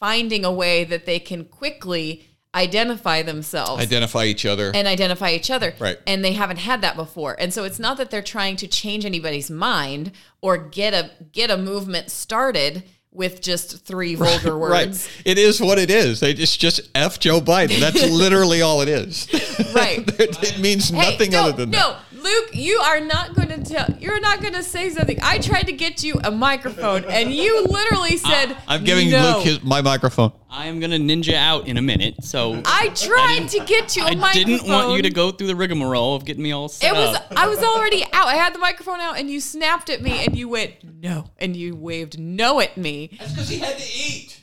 [0.00, 4.70] finding a way that they can quickly identify themselves Identify each other.
[4.74, 5.74] and identify each other.
[5.78, 5.98] Right.
[6.06, 7.36] And they haven't had that before.
[7.38, 11.50] And so it's not that they're trying to change anybody's mind or get a get
[11.50, 14.72] a movement started with just three vulgar words.
[14.72, 15.22] Right.
[15.24, 16.20] It is what it is.
[16.20, 17.80] They just just F Joe Biden.
[17.80, 19.28] That's literally all it is.
[19.74, 20.02] Right.
[20.20, 21.78] it means nothing no, other than that.
[21.78, 23.86] no, Luke, you are not going to tell.
[24.00, 25.18] You're not going to say something.
[25.22, 29.34] I tried to get you a microphone, and you literally said, I'm giving no.
[29.36, 30.32] Luke his, my microphone.
[30.48, 32.22] I am gonna ninja out in a minute.
[32.22, 34.28] So I tried to get you a I microphone.
[34.30, 36.94] I didn't want you to go through the rigmarole of getting me all set It
[36.96, 37.16] was.
[37.16, 37.26] up.
[37.36, 38.28] I was already out.
[38.28, 41.56] I had the microphone out, and you snapped at me, and you went no, and
[41.56, 43.16] you waved no at me.
[43.18, 44.40] That's because he had to eat.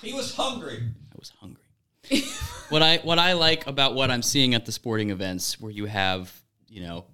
[0.00, 0.78] he was hungry.
[1.12, 1.62] I was hungry.
[2.70, 5.86] what I what I like about what I'm seeing at the sporting events, where you
[5.86, 6.32] have
[6.76, 7.06] you know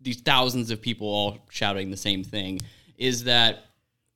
[0.00, 2.60] these thousands of people all shouting the same thing,
[2.96, 3.64] is that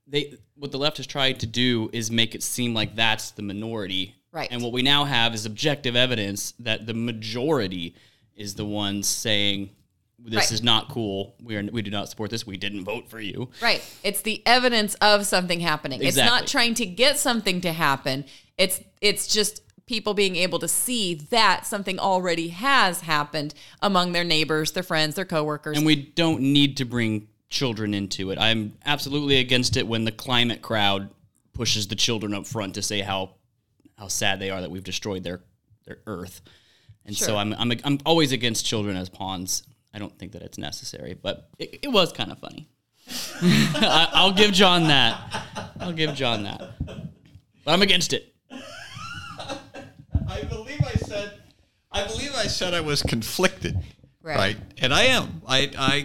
[0.06, 3.42] they what the left has tried to do is make it seem like that's the
[3.42, 4.48] minority, Right.
[4.52, 7.96] And what we now have is objective evidence that the majority
[8.36, 9.70] is the ones saying
[10.20, 10.52] this Right.
[10.52, 11.34] is not cool.
[11.42, 12.46] We are we do not support this.
[12.46, 13.48] We didn't vote for you.
[13.60, 13.82] Right.
[14.04, 16.00] It's the evidence of something happening.
[16.02, 18.24] It's not trying to get something to happen.
[18.56, 24.22] It's it's just people being able to see that something already has happened among their
[24.22, 25.76] neighbors, their friends, their coworkers.
[25.76, 28.38] and we don't need to bring children into it.
[28.38, 31.10] I'm absolutely against it when the climate crowd
[31.54, 33.34] pushes the children up front to say how
[33.98, 35.40] how sad they are that we've destroyed their
[35.86, 36.40] their earth.
[37.04, 39.64] And so I'm, I'm I'm always against children as pawns.
[39.92, 42.68] I don't think that it's necessary, but it, it was kind of funny.
[43.42, 45.72] I, I'll give John that.
[45.80, 46.60] I'll give John that.
[47.64, 48.32] But I'm against it.
[52.04, 53.76] I believe I said I was conflicted.
[54.22, 54.36] Right.
[54.36, 54.56] Right.
[54.78, 55.42] And I am.
[55.46, 55.70] I.
[55.78, 56.04] I.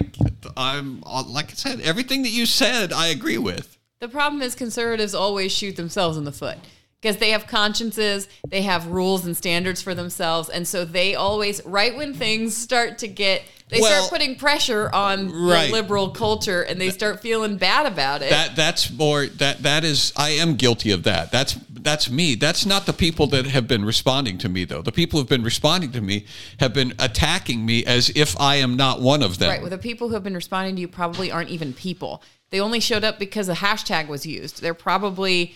[0.55, 1.01] I'm.
[1.01, 3.77] Like I said, everything that you said, I agree with.
[3.99, 6.57] The problem is conservatives always shoot themselves in the foot
[7.01, 11.61] because they have consciences, they have rules and standards for themselves, and so they always
[11.65, 15.67] right when things start to get they Well- start putting pressure on Right.
[15.67, 18.29] the liberal culture and they start feeling bad about it.
[18.29, 21.31] That that's more that that is I am guilty of that.
[21.31, 21.55] That's
[21.85, 22.35] that's me.
[22.35, 24.81] That's not the people that have been responding to me though.
[24.81, 26.25] The people who've been responding to me
[26.59, 29.49] have been attacking me as if I am not one of them.
[29.49, 29.61] Right.
[29.61, 32.21] Well, the people who have been responding to you probably aren't even people.
[32.49, 34.61] They only showed up because a hashtag was used.
[34.61, 35.55] They're probably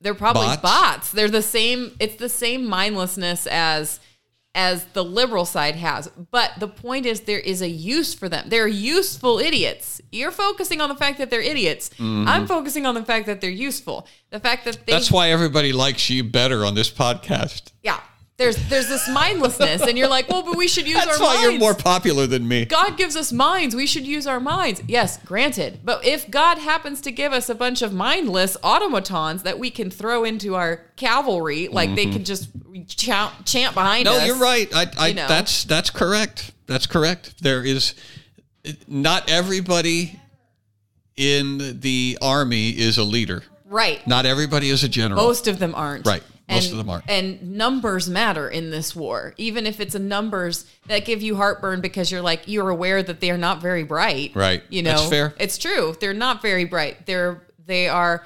[0.00, 0.62] they're probably Bots?
[0.62, 1.12] bots.
[1.12, 1.94] They're the same.
[2.00, 4.00] It's the same mindlessness as
[4.56, 6.08] as the liberal side has.
[6.30, 8.48] But the point is, there is a use for them.
[8.48, 10.00] They're useful idiots.
[10.10, 11.90] You're focusing on the fact that they're idiots.
[12.00, 14.08] I'm focusing on the fact that they're useful.
[14.30, 14.90] The fact that they Mm-hmm.
[14.92, 17.72] That's why everybody likes you better on this podcast.
[17.82, 18.00] yeah.
[18.38, 21.34] There's there's this mindlessness, and you're like, well, but we should use That's our why
[21.36, 21.42] minds.
[21.52, 22.66] you're more popular than me.
[22.66, 23.74] God gives us minds.
[23.74, 24.82] We should use our minds.
[24.86, 25.80] Yes, granted.
[25.82, 29.90] But if God happens to give us a bunch of mindless automatons that we can
[29.90, 32.50] throw into our cavalry, like they can just
[32.88, 34.16] chant, chant behind Mm-hmm.
[34.16, 34.26] No, us.
[34.26, 34.68] you're right.
[34.74, 35.28] I, I you know.
[35.28, 36.52] that's that's correct.
[36.66, 37.42] That's correct.
[37.42, 37.94] There is
[38.86, 40.20] not everybody
[41.16, 43.42] in the army is a leader.
[43.64, 44.06] Right.
[44.06, 45.22] Not everybody is a general.
[45.22, 46.06] Most of them aren't.
[46.06, 46.22] Right.
[46.48, 47.04] Most And- of them aren't.
[47.10, 49.34] And numbers matter in this war.
[49.36, 53.20] Even if it's a numbers that give you heartburn because you're like you're aware that
[53.20, 54.32] they're not very bright.
[54.34, 54.62] Right.
[54.68, 54.92] You know.
[54.92, 55.34] That's fair.
[55.40, 55.96] It's true.
[56.00, 57.06] They're not very bright.
[57.06, 58.24] They're they are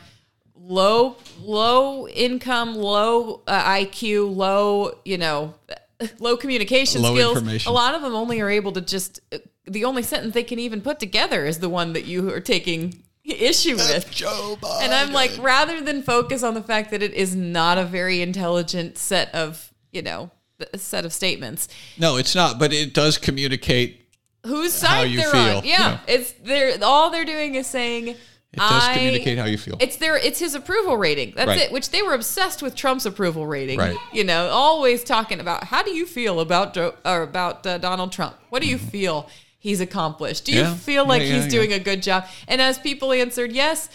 [0.54, 5.54] low low income, low uh, IQ, low, you know,
[6.18, 7.36] low communication Low skills.
[7.38, 7.70] information.
[7.70, 9.20] A lot of them only are able to just
[9.66, 13.02] the only sentence they can even put together is the one that you are taking
[13.32, 14.10] issue with.
[14.10, 14.82] Joe Biden.
[14.82, 18.20] And I'm like, rather than focus on the fact that it is not a very
[18.22, 20.30] intelligent set of, you know,
[20.74, 21.68] a set of statements,
[21.98, 24.08] no, it's not, but it does communicate.
[24.46, 25.64] whose How side you they're feel, on.
[25.64, 25.98] Yeah, yeah.
[26.06, 28.16] it's they're all they're doing is saying.
[28.52, 29.76] It does I- communicate how you feel.
[29.78, 31.34] It's their it's his approval rating.
[31.36, 31.60] That's Right.
[31.60, 31.72] it.
[31.72, 33.78] Which they were obsessed with Trump's approval rating.
[33.78, 33.96] Right.
[34.12, 38.10] You know, always talking about how do you feel about Jo- or about uh, Donald
[38.10, 38.34] Trump?
[38.48, 39.28] What do you feel
[39.60, 40.46] he's accomplished?
[40.46, 40.62] Do you.
[40.62, 40.74] Yeah.
[40.74, 42.26] feel like Yeah, he's doing a good job?
[42.48, 43.88] And as people answered yes,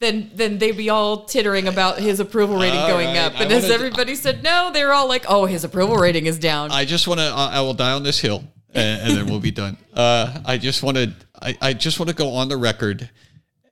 [0.00, 3.18] then then they'd be all tittering about his approval rating All going right.
[3.18, 3.34] up.
[3.38, 6.38] I And as wanna- everybody said no, they're all like, oh, his approval rating is
[6.38, 6.70] down.
[6.72, 7.26] I just want to.
[7.26, 8.42] I I will die on this hill,
[8.74, 9.76] and, and then we'll be done.
[9.94, 11.12] Uh, I just want to.
[11.42, 13.10] I, I just want to go on the record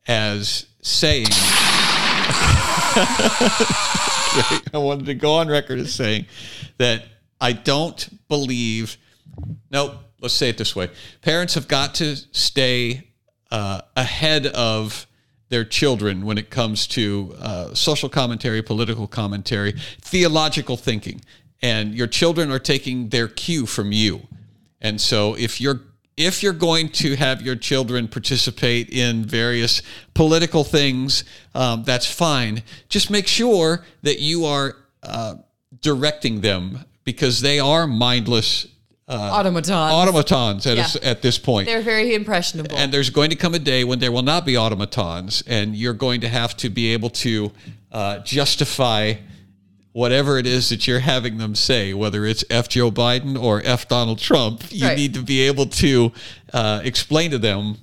[0.07, 1.26] as saying.
[4.70, 6.26] I wanted to go on record as saying
[6.78, 7.05] that
[7.40, 8.96] I don't believe.
[9.70, 9.94] Nope.
[10.20, 10.90] Let's say it this way:
[11.22, 13.08] parents have got to stay
[13.50, 15.06] uh, ahead of
[15.48, 21.22] their children when it comes to uh, social commentary, political commentary, theological thinking,
[21.62, 24.26] and your children are taking their cue from you.
[24.80, 25.80] And so, if you're
[26.16, 29.82] if you're going to have your children participate in various
[30.14, 31.22] political things,
[31.54, 32.64] um, that's fine.
[32.88, 35.36] Just make sure that you are uh,
[35.80, 38.66] directing them because they are mindless
[39.16, 39.92] Automatons.
[39.92, 41.11] automatons at, a Yeah.
[41.11, 41.66] at this point.
[41.66, 42.76] they're very impressionable.
[42.76, 45.94] And there's going to come a day when there will not be automatons, and you're
[45.94, 47.52] going to have to be able to
[47.90, 49.14] uh, justify
[49.92, 52.68] whatever it is that you're having them say, whether it's F.
[52.68, 53.88] Joe Biden or F.
[53.88, 54.62] Donald Trump.
[54.70, 54.96] You Right.
[54.96, 56.12] need to be able to
[56.52, 57.76] uh, explain to them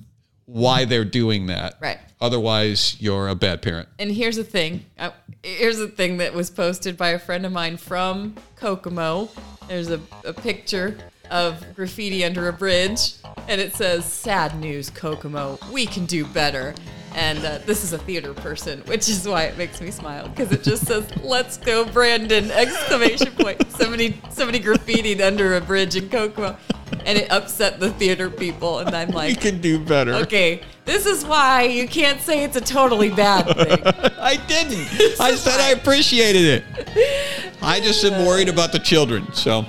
[0.45, 1.76] why they're doing that.
[1.82, 1.97] Right.
[2.21, 3.89] Otherwise, you're a bad parent.
[3.99, 4.86] And here's the thing.
[4.97, 5.09] Uh,
[5.43, 9.30] here's the thing that was posted by a friend of mine from Kokomo.
[9.67, 10.97] There's a, a picture
[11.32, 13.13] of graffiti under a bridge,
[13.47, 15.59] and it says, "Sad news, Kokomo.
[15.71, 16.73] We can do better."
[17.13, 20.51] And uh, this is a theater person, which is why it makes me smile because
[20.51, 23.71] it just says, "Let's go, Brandon!" Exclamation point.
[23.71, 26.57] Somebody, somebody graffitied under a bridge in Kokomo,
[27.05, 28.80] and it upset the theater people.
[28.80, 30.13] And I'm like, We can do better.
[30.15, 34.11] okay, this is why you can't say it's a totally bad thing.
[34.19, 35.19] I didn't.
[35.21, 37.55] I said I appreciated it.
[37.61, 39.32] I just am worried about the children.
[39.34, 39.65] So.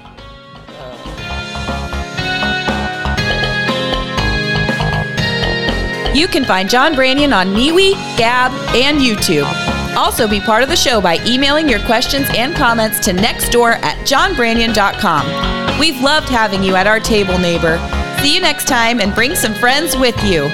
[6.16, 9.44] You can find John Branyan on MeWe, Gab, and YouTube.
[9.98, 13.98] Also, be part of the show by emailing your questions and comments to nextdoor at
[14.06, 15.78] johnbranyan.com.
[15.78, 17.76] We've loved having you at our table, neighbor.
[18.22, 20.48] See you next time and bring some friends with you.